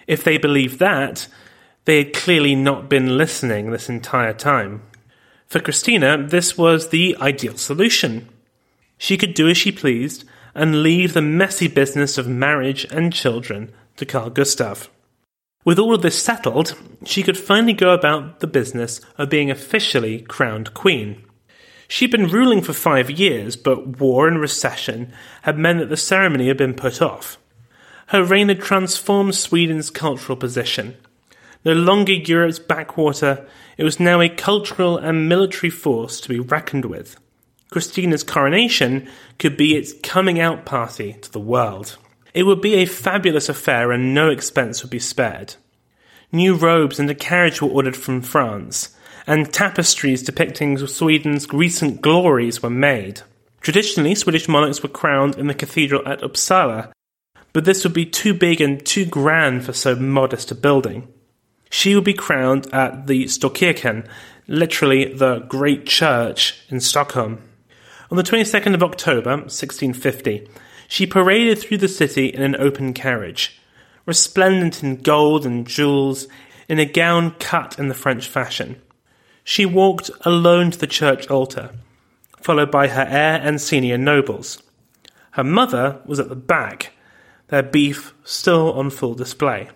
If 0.08 0.24
they 0.24 0.36
believed 0.36 0.80
that, 0.80 1.28
they 1.84 1.98
had 1.98 2.12
clearly 2.12 2.56
not 2.56 2.88
been 2.88 3.16
listening 3.16 3.70
this 3.70 3.88
entire 3.88 4.34
time. 4.34 4.82
For 5.52 5.60
Christina, 5.60 6.16
this 6.16 6.56
was 6.56 6.88
the 6.88 7.14
ideal 7.20 7.58
solution. 7.58 8.30
She 8.96 9.18
could 9.18 9.34
do 9.34 9.50
as 9.50 9.58
she 9.58 9.70
pleased 9.70 10.24
and 10.54 10.82
leave 10.82 11.12
the 11.12 11.20
messy 11.20 11.68
business 11.68 12.16
of 12.16 12.26
marriage 12.26 12.86
and 12.90 13.12
children 13.12 13.70
to 13.98 14.06
Carl 14.06 14.30
Gustav. 14.30 14.88
With 15.62 15.78
all 15.78 15.94
of 15.94 16.00
this 16.00 16.22
settled, 16.22 16.74
she 17.04 17.22
could 17.22 17.36
finally 17.36 17.74
go 17.74 17.92
about 17.92 18.40
the 18.40 18.46
business 18.46 19.02
of 19.18 19.28
being 19.28 19.50
officially 19.50 20.22
crowned 20.22 20.72
queen. 20.72 21.22
She'd 21.86 22.10
been 22.10 22.28
ruling 22.28 22.62
for 22.62 22.72
five 22.72 23.10
years, 23.10 23.54
but 23.54 24.00
war 24.00 24.26
and 24.26 24.40
recession 24.40 25.12
had 25.42 25.58
meant 25.58 25.80
that 25.80 25.90
the 25.90 25.98
ceremony 25.98 26.48
had 26.48 26.56
been 26.56 26.72
put 26.72 27.02
off. 27.02 27.36
Her 28.06 28.24
reign 28.24 28.48
had 28.48 28.62
transformed 28.62 29.34
Sweden's 29.34 29.90
cultural 29.90 30.36
position. 30.38 30.96
No 31.64 31.72
longer 31.72 32.12
Europe's 32.12 32.58
backwater, 32.58 33.46
it 33.76 33.84
was 33.84 34.00
now 34.00 34.20
a 34.20 34.28
cultural 34.28 34.98
and 34.98 35.28
military 35.28 35.70
force 35.70 36.20
to 36.20 36.28
be 36.28 36.40
reckoned 36.40 36.84
with. 36.84 37.16
Christina's 37.70 38.22
coronation 38.22 39.08
could 39.38 39.56
be 39.56 39.76
its 39.76 39.94
coming 40.02 40.38
out 40.38 40.64
party 40.64 41.14
to 41.14 41.32
the 41.32 41.40
world. 41.40 41.96
It 42.34 42.44
would 42.44 42.60
be 42.60 42.74
a 42.74 42.86
fabulous 42.86 43.48
affair 43.48 43.92
and 43.92 44.14
no 44.14 44.28
expense 44.28 44.82
would 44.82 44.90
be 44.90 44.98
spared. 44.98 45.54
New 46.32 46.54
robes 46.54 46.98
and 46.98 47.10
a 47.10 47.14
carriage 47.14 47.60
were 47.60 47.68
ordered 47.68 47.96
from 47.96 48.22
France, 48.22 48.96
and 49.26 49.52
tapestries 49.52 50.22
depicting 50.22 50.78
Sweden's 50.78 51.52
recent 51.52 52.00
glories 52.00 52.62
were 52.62 52.70
made. 52.70 53.20
Traditionally, 53.60 54.14
Swedish 54.14 54.48
monarchs 54.48 54.82
were 54.82 54.88
crowned 54.88 55.36
in 55.38 55.46
the 55.46 55.54
cathedral 55.54 56.06
at 56.06 56.20
Uppsala, 56.20 56.90
but 57.52 57.64
this 57.64 57.84
would 57.84 57.92
be 57.92 58.06
too 58.06 58.34
big 58.34 58.60
and 58.60 58.84
too 58.84 59.04
grand 59.04 59.64
for 59.64 59.72
so 59.72 59.94
modest 59.94 60.50
a 60.50 60.54
building. 60.54 61.06
She 61.72 61.94
would 61.94 62.04
be 62.04 62.12
crowned 62.12 62.66
at 62.74 63.06
the 63.06 63.24
Storkyrkan, 63.24 64.06
literally 64.46 65.06
the 65.06 65.38
Great 65.38 65.86
Church 65.86 66.62
in 66.68 66.80
Stockholm. 66.80 67.40
On 68.10 68.18
the 68.18 68.22
22nd 68.22 68.74
of 68.74 68.82
October, 68.82 69.30
1650, 69.30 70.50
she 70.86 71.06
paraded 71.06 71.58
through 71.58 71.78
the 71.78 71.88
city 71.88 72.26
in 72.26 72.42
an 72.42 72.56
open 72.56 72.92
carriage, 72.92 73.58
resplendent 74.04 74.82
in 74.82 74.96
gold 74.96 75.46
and 75.46 75.66
jewels, 75.66 76.28
in 76.68 76.78
a 76.78 76.84
gown 76.84 77.30
cut 77.40 77.78
in 77.78 77.88
the 77.88 77.94
French 77.94 78.28
fashion. 78.28 78.78
She 79.42 79.64
walked 79.64 80.10
alone 80.26 80.72
to 80.72 80.78
the 80.78 80.86
church 80.86 81.26
altar, 81.28 81.70
followed 82.38 82.70
by 82.70 82.88
her 82.88 83.06
heir 83.08 83.40
and 83.42 83.58
senior 83.58 83.96
nobles. 83.96 84.62
Her 85.30 85.44
mother 85.44 86.02
was 86.04 86.20
at 86.20 86.28
the 86.28 86.36
back, 86.36 86.92
their 87.48 87.62
beef 87.62 88.12
still 88.24 88.74
on 88.74 88.90
full 88.90 89.14
display. 89.14 89.70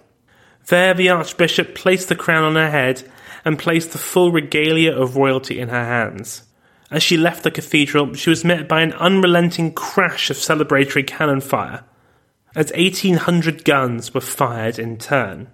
There 0.69 0.95
the 0.95 1.11
Archbishop 1.11 1.77
placed 1.77 2.09
the 2.09 2.17
crown 2.17 2.43
on 2.43 2.57
her 2.57 2.71
head 2.71 3.05
and 3.45 3.59
placed 3.59 3.93
the 3.93 3.99
full 3.99 4.33
regalia 4.33 4.93
of 4.93 5.17
royalty 5.17 5.61
in 5.61 5.69
her 5.69 5.85
hands. 5.85 6.43
As 6.91 7.03
she 7.03 7.17
left 7.17 7.45
the 7.45 7.53
cathedral, 7.53 8.15
she 8.15 8.31
was 8.31 8.45
met 8.45 8.67
by 8.67 8.83
an 8.83 8.93
unrelenting 8.95 9.73
crash 9.73 10.29
of 10.29 10.37
celebratory 10.37 11.07
cannon 11.07 11.41
fire, 11.41 11.85
as 12.57 12.73
1,800 12.73 13.65
guns 13.65 14.13
were 14.13 14.21
fired 14.21 14.79
in 14.79 14.99
turn. 14.99 15.49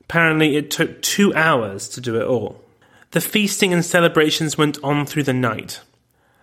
Apparently, 0.00 0.56
it 0.56 0.70
took 0.70 1.02
two 1.02 1.34
hours 1.34 1.88
to 1.88 2.00
do 2.00 2.16
it 2.16 2.26
all. 2.26 2.62
The 3.10 3.20
feasting 3.20 3.72
and 3.72 3.84
celebrations 3.84 4.56
went 4.56 4.82
on 4.82 5.04
through 5.04 5.24
the 5.24 5.32
night. 5.32 5.80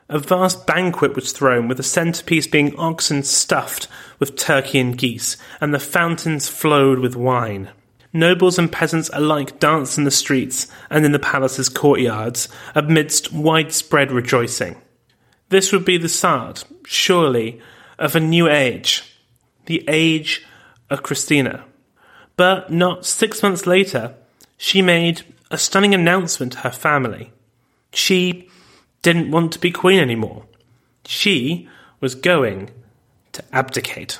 A 0.09 0.19
vast 0.19 0.67
banquet 0.67 1.15
was 1.15 1.31
thrown, 1.31 1.67
with 1.67 1.77
the 1.77 1.83
centerpiece 1.83 2.45
being 2.45 2.75
oxen 2.77 3.23
stuffed 3.23 3.87
with 4.19 4.35
turkey 4.35 4.79
and 4.79 4.97
geese, 4.97 5.37
and 5.59 5.73
the 5.73 5.79
fountains 5.79 6.49
flowed 6.49 6.99
with 6.99 7.15
wine. 7.15 7.69
Nobles 8.13 8.59
and 8.59 8.71
peasants 8.71 9.09
alike 9.13 9.59
danced 9.59 9.97
in 9.97 10.03
the 10.03 10.11
streets 10.11 10.67
and 10.89 11.05
in 11.05 11.11
the 11.11 11.19
palace's 11.19 11.69
courtyards 11.69 12.49
amidst 12.75 13.31
widespread 13.31 14.11
rejoicing. 14.11 14.75
This 15.49 15.71
would 15.71 15.85
be 15.85 15.97
the 15.97 16.09
start, 16.09 16.63
surely, 16.85 17.61
of 17.97 18.15
a 18.15 18.19
new 18.19 18.49
age, 18.49 19.17
the 19.65 19.83
age 19.87 20.45
of 20.89 21.03
Christina. 21.03 21.65
But 22.35 22.71
not 22.71 23.05
six 23.05 23.43
months 23.43 23.67
later, 23.67 24.15
she 24.57 24.81
made 24.81 25.23
a 25.49 25.57
stunning 25.57 25.93
announcement 25.93 26.53
to 26.53 26.59
her 26.59 26.71
family. 26.71 27.31
She 27.93 28.49
didn't 29.01 29.31
want 29.31 29.53
to 29.53 29.59
be 29.59 29.71
queen 29.71 29.99
anymore. 29.99 30.45
She 31.05 31.67
was 31.99 32.15
going 32.15 32.71
to 33.33 33.43
abdicate. 33.53 34.19